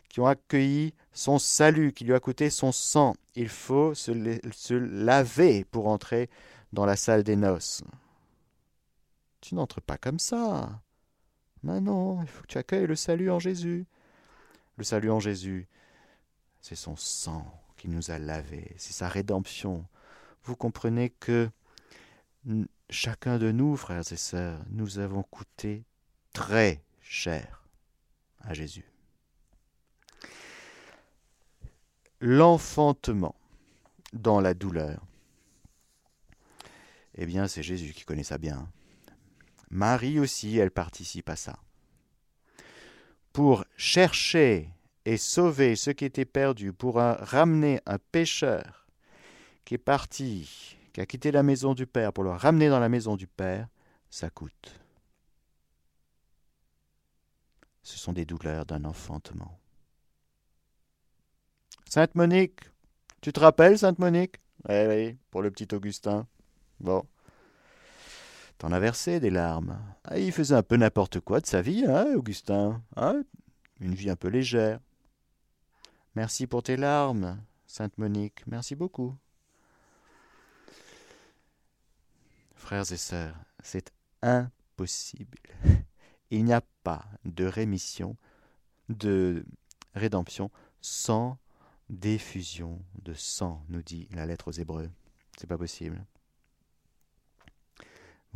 qui 0.08 0.20
ont 0.20 0.26
accueilli 0.26 0.94
son 1.12 1.38
salut, 1.38 1.92
qui 1.92 2.04
lui 2.04 2.14
a 2.14 2.20
coûté 2.20 2.50
son 2.50 2.72
sang. 2.72 3.14
Il 3.34 3.48
faut 3.48 3.94
se, 3.94 4.12
se 4.52 4.74
laver 4.74 5.64
pour 5.64 5.88
entrer 5.88 6.28
dans 6.72 6.86
la 6.86 6.96
salle 6.96 7.22
des 7.22 7.36
noces. 7.36 7.82
Tu 9.46 9.54
n'entres 9.54 9.80
pas 9.80 9.96
comme 9.96 10.18
ça. 10.18 10.82
Mais 11.62 11.80
non, 11.80 12.20
il 12.20 12.26
faut 12.26 12.42
que 12.42 12.48
tu 12.48 12.58
accueilles 12.58 12.88
le 12.88 12.96
salut 12.96 13.30
en 13.30 13.38
Jésus. 13.38 13.86
Le 14.76 14.82
salut 14.82 15.12
en 15.12 15.20
Jésus, 15.20 15.68
c'est 16.60 16.74
son 16.74 16.96
sang 16.96 17.46
qui 17.76 17.86
nous 17.86 18.10
a 18.10 18.18
lavés, 18.18 18.74
c'est 18.76 18.92
sa 18.92 19.08
rédemption. 19.08 19.86
Vous 20.42 20.56
comprenez 20.56 21.10
que 21.10 21.48
chacun 22.90 23.38
de 23.38 23.52
nous, 23.52 23.76
frères 23.76 24.10
et 24.10 24.16
sœurs, 24.16 24.64
nous 24.70 24.98
avons 24.98 25.22
coûté 25.22 25.84
très 26.32 26.82
cher 27.00 27.68
à 28.40 28.52
Jésus. 28.52 28.90
L'enfantement 32.18 33.36
dans 34.12 34.40
la 34.40 34.54
douleur, 34.54 35.06
eh 37.14 37.26
bien 37.26 37.46
c'est 37.46 37.62
Jésus 37.62 37.92
qui 37.92 38.04
connaît 38.04 38.24
ça 38.24 38.38
bien. 38.38 38.68
Marie 39.70 40.18
aussi, 40.20 40.56
elle 40.58 40.70
participe 40.70 41.28
à 41.28 41.36
ça. 41.36 41.58
Pour 43.32 43.64
chercher 43.76 44.70
et 45.04 45.16
sauver 45.16 45.76
ce 45.76 45.90
qui 45.90 46.04
était 46.04 46.24
perdu, 46.24 46.72
pour 46.72 46.96
ramener 46.96 47.80
un 47.86 47.98
pécheur 47.98 48.86
qui 49.64 49.74
est 49.74 49.78
parti, 49.78 50.76
qui 50.92 51.00
a 51.00 51.06
quitté 51.06 51.30
la 51.30 51.42
maison 51.42 51.74
du 51.74 51.86
Père, 51.86 52.12
pour 52.12 52.24
le 52.24 52.30
ramener 52.30 52.68
dans 52.68 52.80
la 52.80 52.88
maison 52.88 53.16
du 53.16 53.26
Père, 53.26 53.68
ça 54.10 54.30
coûte. 54.30 54.80
Ce 57.82 57.98
sont 57.98 58.12
des 58.12 58.24
douleurs 58.24 58.66
d'un 58.66 58.84
enfantement. 58.84 59.58
Sainte 61.88 62.14
Monique, 62.14 62.60
tu 63.20 63.32
te 63.32 63.40
rappelles, 63.40 63.78
Sainte 63.78 63.98
Monique 63.98 64.36
Oui, 64.68 64.86
oui, 64.88 65.16
pour 65.30 65.42
le 65.42 65.50
petit 65.50 65.72
Augustin. 65.74 66.26
Bon. 66.80 67.04
T'en 68.58 68.72
as 68.72 68.80
versé 68.80 69.20
des 69.20 69.30
larmes. 69.30 69.78
Ah, 70.04 70.18
il 70.18 70.32
faisait 70.32 70.54
un 70.54 70.62
peu 70.62 70.76
n'importe 70.76 71.20
quoi 71.20 71.40
de 71.40 71.46
sa 71.46 71.60
vie, 71.60 71.84
hein, 71.86 72.14
Augustin 72.14 72.82
hein 72.96 73.22
Une 73.80 73.94
vie 73.94 74.08
un 74.08 74.16
peu 74.16 74.28
légère. 74.28 74.80
Merci 76.14 76.46
pour 76.46 76.62
tes 76.62 76.78
larmes, 76.78 77.38
Sainte 77.66 77.98
Monique. 77.98 78.46
Merci 78.46 78.74
beaucoup. 78.74 79.14
Frères 82.54 82.90
et 82.90 82.96
sœurs, 82.96 83.36
c'est 83.62 83.92
impossible. 84.22 85.38
Il 86.30 86.44
n'y 86.44 86.54
a 86.54 86.62
pas 86.82 87.04
de 87.24 87.44
rémission, 87.44 88.16
de 88.88 89.44
rédemption 89.94 90.50
sans 90.80 91.38
diffusion 91.90 92.82
de 93.02 93.14
sang, 93.14 93.64
nous 93.68 93.82
dit 93.82 94.08
la 94.12 94.26
lettre 94.26 94.48
aux 94.48 94.52
Hébreux. 94.52 94.90
C'est 95.38 95.46
pas 95.46 95.58
possible. 95.58 96.04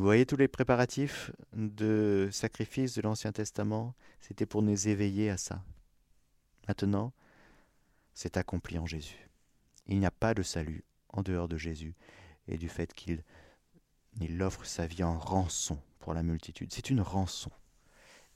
Vous 0.00 0.06
voyez 0.06 0.24
tous 0.24 0.38
les 0.38 0.48
préparatifs 0.48 1.30
de 1.52 2.30
sacrifice 2.32 2.94
de 2.94 3.02
l'Ancien 3.02 3.32
Testament, 3.32 3.94
c'était 4.18 4.46
pour 4.46 4.62
nous 4.62 4.88
éveiller 4.88 5.28
à 5.28 5.36
ça. 5.36 5.62
Maintenant, 6.66 7.12
c'est 8.14 8.38
accompli 8.38 8.78
en 8.78 8.86
Jésus. 8.86 9.28
Il 9.88 10.00
n'y 10.00 10.06
a 10.06 10.10
pas 10.10 10.32
de 10.32 10.42
salut 10.42 10.84
en 11.10 11.20
dehors 11.20 11.48
de 11.48 11.58
Jésus 11.58 11.94
et 12.48 12.56
du 12.56 12.70
fait 12.70 12.94
qu'il 12.94 13.22
il 14.22 14.42
offre 14.42 14.64
sa 14.64 14.86
vie 14.86 15.02
en 15.02 15.18
rançon 15.18 15.78
pour 15.98 16.14
la 16.14 16.22
multitude. 16.22 16.72
C'est 16.72 16.88
une 16.88 17.02
rançon. 17.02 17.50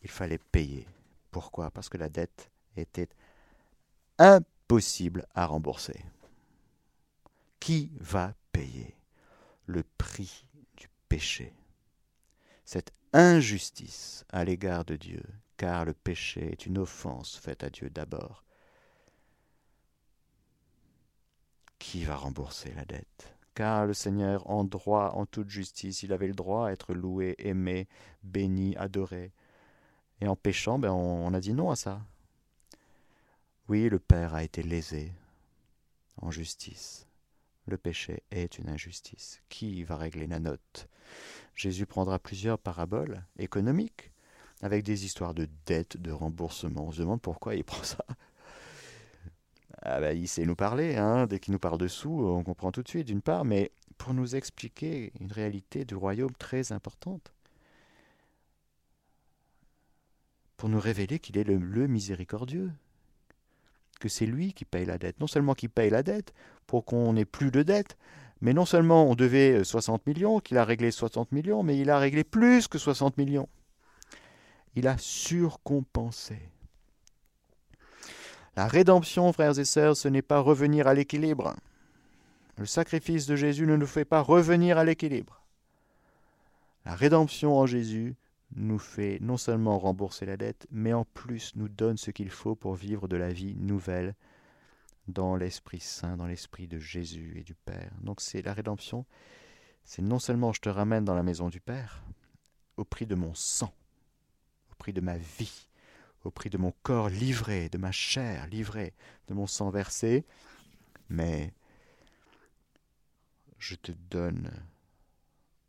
Il 0.02 0.10
fallait 0.10 0.36
payer. 0.36 0.86
Pourquoi? 1.30 1.70
Parce 1.70 1.88
que 1.88 1.96
la 1.96 2.10
dette 2.10 2.50
était 2.76 3.08
impossible 4.18 5.24
à 5.34 5.46
rembourser. 5.46 6.04
Qui 7.58 7.90
va 8.00 8.34
payer? 8.52 8.94
Le 9.64 9.82
prix 9.96 10.44
péché. 11.14 11.54
Cette 12.64 12.92
injustice 13.12 14.24
à 14.30 14.44
l'égard 14.44 14.84
de 14.84 14.96
Dieu, 14.96 15.22
car 15.56 15.84
le 15.84 15.94
péché 15.94 16.50
est 16.50 16.66
une 16.66 16.76
offense 16.76 17.36
faite 17.36 17.62
à 17.62 17.70
Dieu 17.70 17.88
d'abord. 17.88 18.42
Qui 21.78 22.02
va 22.02 22.16
rembourser 22.16 22.72
la 22.74 22.84
dette? 22.84 23.36
Car 23.54 23.86
le 23.86 23.94
Seigneur, 23.94 24.50
en 24.50 24.64
droit, 24.64 25.12
en 25.14 25.24
toute 25.24 25.50
justice, 25.50 26.02
il 26.02 26.12
avait 26.12 26.26
le 26.26 26.34
droit 26.34 26.66
à 26.66 26.72
être 26.72 26.94
loué, 26.94 27.36
aimé, 27.38 27.86
béni, 28.24 28.74
adoré. 28.74 29.32
Et 30.20 30.26
en 30.26 30.34
péchant, 30.34 30.80
ben 30.80 30.90
on, 30.90 31.32
a 31.32 31.38
dit 31.38 31.52
non 31.52 31.70
à 31.70 31.76
ça. 31.76 32.04
Oui, 33.68 33.88
le 33.88 34.00
Père 34.00 34.34
a 34.34 34.42
été 34.42 34.64
lésé 34.64 35.12
en 36.16 36.32
justice. 36.32 37.06
Le 37.66 37.78
péché 37.78 38.22
est 38.30 38.58
une 38.58 38.68
injustice. 38.68 39.40
Qui 39.48 39.84
va 39.84 39.96
régler 39.96 40.26
la 40.26 40.38
note? 40.38 40.88
Jésus 41.54 41.86
prendra 41.86 42.18
plusieurs 42.18 42.58
paraboles 42.58 43.24
économiques 43.38 44.12
avec 44.62 44.84
des 44.84 45.04
histoires 45.04 45.34
de 45.34 45.48
dettes, 45.66 45.96
de 45.96 46.10
remboursement. 46.10 46.86
On 46.86 46.92
se 46.92 47.00
demande 47.00 47.20
pourquoi 47.20 47.54
il 47.54 47.64
prend 47.64 47.82
ça. 47.82 48.04
Ah 49.82 50.00
ben, 50.00 50.16
il 50.16 50.28
sait 50.28 50.46
nous 50.46 50.56
parler, 50.56 50.96
hein. 50.96 51.26
dès 51.26 51.38
qu'il 51.38 51.52
nous 51.52 51.58
parle 51.58 51.78
de 51.78 51.88
sous, 51.88 52.24
on 52.24 52.42
comprend 52.42 52.72
tout 52.72 52.82
de 52.82 52.88
suite, 52.88 53.06
d'une 53.06 53.20
part, 53.20 53.44
mais 53.44 53.70
pour 53.98 54.14
nous 54.14 54.34
expliquer 54.34 55.12
une 55.20 55.30
réalité 55.30 55.84
du 55.84 55.94
royaume 55.94 56.32
très 56.32 56.72
importante. 56.72 57.34
Pour 60.56 60.68
nous 60.68 60.80
révéler 60.80 61.18
qu'il 61.18 61.36
est 61.36 61.44
le, 61.44 61.56
le 61.56 61.86
miséricordieux, 61.86 62.72
que 63.98 64.08
c'est 64.08 64.26
lui 64.26 64.52
qui 64.52 64.64
paye 64.64 64.84
la 64.84 64.98
dette. 64.98 65.20
Non 65.20 65.26
seulement 65.26 65.54
qu'il 65.54 65.70
paye 65.70 65.90
la 65.90 66.02
dette 66.02 66.34
pour 66.66 66.84
qu'on 66.84 67.12
n'ait 67.12 67.24
plus 67.24 67.50
de 67.50 67.62
dette, 67.62 67.96
mais 68.40 68.52
non 68.52 68.64
seulement 68.64 69.08
on 69.08 69.14
devait 69.14 69.64
60 69.64 70.00
euh, 70.00 70.10
millions, 70.10 70.40
qu'il 70.40 70.58
a 70.58 70.64
réglé 70.64 70.90
60 70.90 71.32
millions, 71.32 71.62
mais 71.62 71.78
il 71.78 71.90
a 71.90 71.98
réglé 71.98 72.24
plus 72.24 72.68
que 72.68 72.78
60 72.78 73.16
millions. 73.18 73.48
Il 74.76 74.88
a 74.88 74.96
surcompensé. 74.98 76.38
La 78.56 78.66
rédemption, 78.66 79.32
frères 79.32 79.58
et 79.58 79.64
sœurs, 79.64 79.96
ce 79.96 80.08
n'est 80.08 80.22
pas 80.22 80.40
revenir 80.40 80.86
à 80.86 80.94
l'équilibre. 80.94 81.54
Le 82.56 82.66
sacrifice 82.66 83.26
de 83.26 83.34
Jésus 83.34 83.66
ne 83.66 83.76
nous 83.76 83.86
fait 83.86 84.04
pas 84.04 84.20
revenir 84.20 84.78
à 84.78 84.84
l'équilibre. 84.84 85.42
La 86.84 86.94
rédemption 86.94 87.58
en 87.58 87.66
Jésus 87.66 88.14
nous 88.54 88.78
fait 88.78 89.18
non 89.20 89.36
seulement 89.36 89.78
rembourser 89.78 90.26
la 90.26 90.36
dette, 90.36 90.66
mais 90.70 90.92
en 90.92 91.04
plus 91.04 91.54
nous 91.56 91.68
donne 91.68 91.96
ce 91.96 92.10
qu'il 92.10 92.30
faut 92.30 92.54
pour 92.54 92.74
vivre 92.74 93.08
de 93.08 93.16
la 93.16 93.32
vie 93.32 93.54
nouvelle 93.56 94.14
dans 95.08 95.36
l'Esprit 95.36 95.80
Saint, 95.80 96.16
dans 96.16 96.26
l'Esprit 96.26 96.66
de 96.66 96.78
Jésus 96.78 97.34
et 97.38 97.42
du 97.42 97.54
Père. 97.54 97.92
Donc 98.00 98.20
c'est 98.20 98.42
la 98.42 98.54
rédemption, 98.54 99.04
c'est 99.84 100.02
non 100.02 100.18
seulement 100.18 100.52
je 100.52 100.60
te 100.60 100.68
ramène 100.68 101.04
dans 101.04 101.14
la 101.14 101.22
maison 101.22 101.48
du 101.48 101.60
Père, 101.60 102.02
au 102.76 102.84
prix 102.84 103.06
de 103.06 103.14
mon 103.14 103.34
sang, 103.34 103.72
au 104.70 104.74
prix 104.76 104.92
de 104.92 105.00
ma 105.00 105.16
vie, 105.16 105.68
au 106.24 106.30
prix 106.30 106.50
de 106.50 106.58
mon 106.58 106.72
corps 106.82 107.08
livré, 107.08 107.68
de 107.68 107.78
ma 107.78 107.92
chair 107.92 108.46
livrée, 108.46 108.94
de 109.28 109.34
mon 109.34 109.46
sang 109.46 109.70
versé, 109.70 110.24
mais 111.08 111.52
je 113.58 113.74
te 113.74 113.92
donne, 114.10 114.50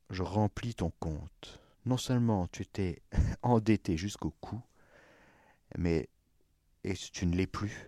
je 0.09 0.23
remplis 0.23 0.75
ton 0.75 0.91
compte. 0.99 1.64
Non 1.85 1.97
seulement 1.97 2.47
tu 2.47 2.65
t'es 2.65 3.01
endetté 3.41 3.97
jusqu'au 3.97 4.31
cou, 4.41 4.61
mais 5.77 6.09
et 6.83 6.93
tu 6.93 7.25
ne 7.25 7.35
l'es 7.35 7.47
plus 7.47 7.87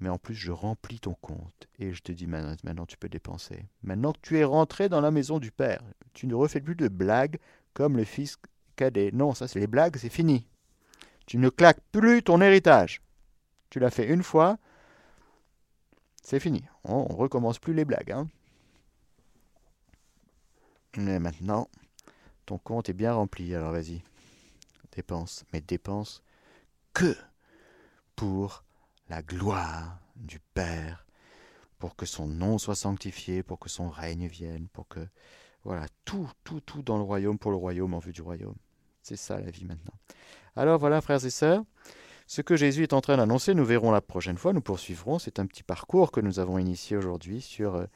mais 0.00 0.08
en 0.08 0.18
plus 0.18 0.34
je 0.34 0.50
remplis 0.50 0.98
ton 0.98 1.14
compte 1.14 1.68
et 1.78 1.92
je 1.92 2.02
te 2.02 2.10
dis 2.10 2.26
maintenant, 2.26 2.86
tu 2.86 2.96
peux 2.96 3.08
dépenser. 3.08 3.66
Maintenant 3.82 4.12
que 4.12 4.20
tu 4.22 4.38
es 4.38 4.44
rentré 4.44 4.88
dans 4.88 5.00
la 5.00 5.10
maison 5.10 5.38
du 5.38 5.52
Père, 5.52 5.82
tu 6.14 6.26
ne 6.26 6.34
refais 6.34 6.60
plus 6.60 6.74
de 6.74 6.88
blagues 6.88 7.38
comme 7.74 7.96
le 7.96 8.04
fils 8.04 8.36
cadet. 8.76 9.10
Non, 9.12 9.34
ça 9.34 9.46
c'est 9.46 9.60
les 9.60 9.66
blagues, 9.66 9.96
c'est 9.96 10.08
fini. 10.08 10.46
Tu 11.26 11.36
ne 11.36 11.48
claques 11.50 11.82
plus 11.92 12.22
ton 12.22 12.40
héritage. 12.40 13.02
Tu 13.68 13.78
l'as 13.78 13.90
fait 13.90 14.08
une 14.08 14.22
fois, 14.22 14.58
c'est 16.22 16.40
fini. 16.40 16.64
On, 16.84 17.06
ne 17.08 17.14
recommence 17.14 17.58
plus 17.58 17.74
les 17.74 17.84
blagues. 17.84 18.10
Hein. 18.10 18.26
Mais 20.96 21.20
maintenant, 21.20 21.68
ton 22.50 22.58
compte 22.58 22.88
est 22.88 22.94
bien 22.94 23.12
rempli, 23.12 23.54
alors 23.54 23.70
vas-y, 23.70 24.02
dépense. 24.96 25.44
Mais 25.52 25.60
dépense 25.60 26.20
que 26.92 27.16
pour 28.16 28.64
la 29.08 29.22
gloire 29.22 30.00
du 30.16 30.40
Père, 30.52 31.06
pour 31.78 31.94
que 31.94 32.06
son 32.06 32.26
nom 32.26 32.58
soit 32.58 32.74
sanctifié, 32.74 33.44
pour 33.44 33.60
que 33.60 33.68
son 33.68 33.88
règne 33.88 34.26
vienne, 34.26 34.66
pour 34.72 34.88
que 34.88 34.98
voilà, 35.62 35.86
tout, 36.04 36.28
tout, 36.42 36.60
tout 36.60 36.82
dans 36.82 36.96
le 36.96 37.04
royaume, 37.04 37.38
pour 37.38 37.52
le 37.52 37.56
royaume, 37.56 37.94
en 37.94 38.00
vue 38.00 38.12
du 38.12 38.20
royaume. 38.20 38.56
C'est 39.00 39.14
ça 39.14 39.38
la 39.38 39.52
vie 39.52 39.64
maintenant. 39.64 39.94
Alors 40.56 40.80
voilà, 40.80 41.00
frères 41.00 41.24
et 41.24 41.30
sœurs, 41.30 41.62
ce 42.26 42.42
que 42.42 42.56
Jésus 42.56 42.82
est 42.82 42.94
en 42.94 43.00
train 43.00 43.16
d'annoncer, 43.16 43.54
nous 43.54 43.64
verrons 43.64 43.92
la 43.92 44.00
prochaine 44.00 44.38
fois, 44.38 44.52
nous 44.52 44.60
poursuivrons. 44.60 45.20
C'est 45.20 45.38
un 45.38 45.46
petit 45.46 45.62
parcours 45.62 46.10
que 46.10 46.20
nous 46.20 46.40
avons 46.40 46.58
initié 46.58 46.96
aujourd'hui 46.96 47.42
sur 47.42 47.76
euh, 47.76 47.86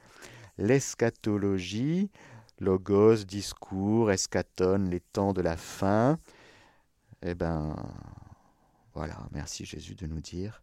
l'eschatologie, 0.59 2.13
logos, 2.61 3.25
discours, 3.25 4.11
eschaton, 4.11 4.87
les 4.91 5.01
temps 5.01 5.33
de 5.33 5.43
la 5.43 5.57
fin. 5.57 6.19
Eh 7.23 7.35
bien, 7.35 7.77
voilà, 8.95 9.19
merci 9.33 9.65
Jésus 9.65 9.95
de 9.95 10.07
nous 10.07 10.21
dire 10.21 10.63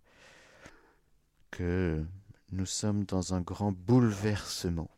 que 1.50 2.06
nous 2.52 2.66
sommes 2.66 3.04
dans 3.04 3.34
un 3.34 3.42
grand 3.42 3.72
bouleversement, 3.72 4.90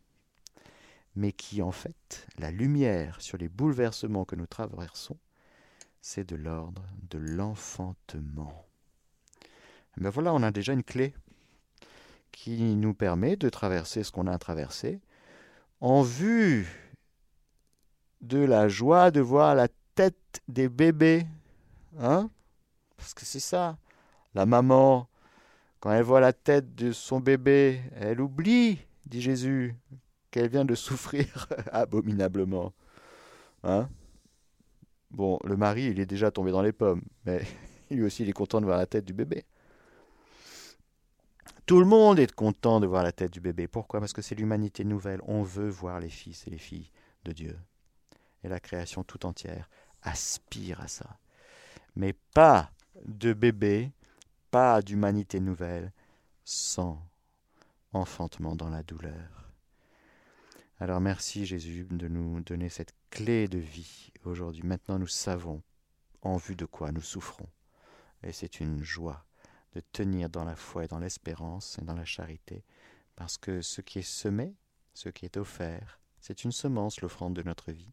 mais 1.16 1.32
qui 1.32 1.62
en 1.62 1.72
fait, 1.72 2.26
la 2.38 2.50
lumière 2.50 3.20
sur 3.20 3.38
les 3.38 3.48
bouleversements 3.48 4.24
que 4.24 4.36
nous 4.36 4.46
traversons, 4.46 5.18
c'est 6.00 6.28
de 6.28 6.36
l'ordre 6.36 6.84
de 7.10 7.18
l'enfantement. 7.18 8.66
Mais 9.96 10.10
voilà, 10.10 10.34
on 10.34 10.42
a 10.42 10.50
déjà 10.50 10.72
une 10.72 10.82
clé 10.82 11.14
qui 12.30 12.74
nous 12.74 12.94
permet 12.94 13.36
de 13.36 13.48
traverser 13.48 14.02
ce 14.02 14.10
qu'on 14.10 14.26
a 14.26 14.36
traversé 14.38 15.00
en 15.80 16.02
vue 16.02 16.83
de 18.26 18.38
la 18.38 18.68
joie 18.68 19.10
de 19.10 19.20
voir 19.20 19.54
la 19.54 19.68
tête 19.94 20.42
des 20.48 20.68
bébés. 20.68 21.26
Hein? 21.98 22.30
Parce 22.96 23.14
que 23.14 23.24
c'est 23.24 23.40
ça. 23.40 23.76
La 24.34 24.46
maman 24.46 25.08
quand 25.84 25.92
elle 25.92 26.02
voit 26.02 26.20
la 26.20 26.32
tête 26.32 26.74
de 26.74 26.92
son 26.92 27.20
bébé, 27.20 27.78
elle 27.96 28.18
oublie, 28.22 28.78
dit 29.04 29.20
Jésus, 29.20 29.76
qu'elle 30.30 30.48
vient 30.48 30.64
de 30.64 30.74
souffrir 30.74 31.46
abominablement. 31.72 32.72
Hein? 33.64 33.90
Bon, 35.10 35.38
le 35.44 35.58
mari, 35.58 35.88
il 35.88 36.00
est 36.00 36.06
déjà 36.06 36.30
tombé 36.30 36.52
dans 36.52 36.62
les 36.62 36.72
pommes, 36.72 37.02
mais 37.26 37.42
lui 37.90 38.02
aussi, 38.02 38.22
il 38.22 38.30
est 38.30 38.32
content 38.32 38.62
de 38.62 38.64
voir 38.64 38.78
la 38.78 38.86
tête 38.86 39.04
du 39.04 39.12
bébé. 39.12 39.44
Tout 41.66 41.80
le 41.80 41.84
monde 41.84 42.18
est 42.18 42.32
content 42.32 42.80
de 42.80 42.86
voir 42.86 43.02
la 43.02 43.12
tête 43.12 43.34
du 43.34 43.40
bébé. 43.40 43.68
Pourquoi? 43.68 44.00
Parce 44.00 44.14
que 44.14 44.22
c'est 44.22 44.34
l'humanité 44.34 44.84
nouvelle. 44.84 45.20
On 45.26 45.42
veut 45.42 45.68
voir 45.68 46.00
les 46.00 46.08
fils 46.08 46.46
et 46.46 46.50
les 46.50 46.56
filles 46.56 46.90
de 47.26 47.32
Dieu. 47.32 47.58
Et 48.44 48.48
la 48.48 48.60
création 48.60 49.02
tout 49.02 49.26
entière 49.26 49.68
aspire 50.02 50.80
à 50.80 50.86
ça. 50.86 51.18
Mais 51.96 52.12
pas 52.12 52.70
de 53.04 53.32
bébé 53.32 53.90
pas 54.54 54.82
d'humanité 54.82 55.40
nouvelle 55.40 55.92
sans 56.44 57.02
enfantement 57.92 58.54
dans 58.54 58.68
la 58.68 58.84
douleur. 58.84 59.50
Alors 60.78 61.00
merci 61.00 61.44
Jésus 61.44 61.88
de 61.90 62.06
nous 62.06 62.40
donner 62.42 62.68
cette 62.68 62.94
clé 63.10 63.48
de 63.48 63.58
vie 63.58 64.12
aujourd'hui. 64.24 64.62
Maintenant 64.62 65.00
nous 65.00 65.08
savons 65.08 65.60
en 66.22 66.36
vue 66.36 66.54
de 66.54 66.66
quoi 66.66 66.92
nous 66.92 67.00
souffrons. 67.00 67.48
Et 68.22 68.30
c'est 68.30 68.60
une 68.60 68.80
joie 68.80 69.26
de 69.72 69.80
tenir 69.90 70.30
dans 70.30 70.44
la 70.44 70.54
foi 70.54 70.84
et 70.84 70.88
dans 70.88 71.00
l'espérance 71.00 71.76
et 71.80 71.84
dans 71.84 71.96
la 71.96 72.04
charité, 72.04 72.62
parce 73.16 73.38
que 73.38 73.60
ce 73.60 73.80
qui 73.80 73.98
est 73.98 74.02
semé, 74.02 74.54
ce 74.92 75.08
qui 75.08 75.24
est 75.24 75.36
offert, 75.36 75.98
c'est 76.20 76.44
une 76.44 76.52
semence, 76.52 77.00
l'offrande 77.00 77.34
de 77.34 77.42
notre 77.42 77.72
vie. 77.72 77.92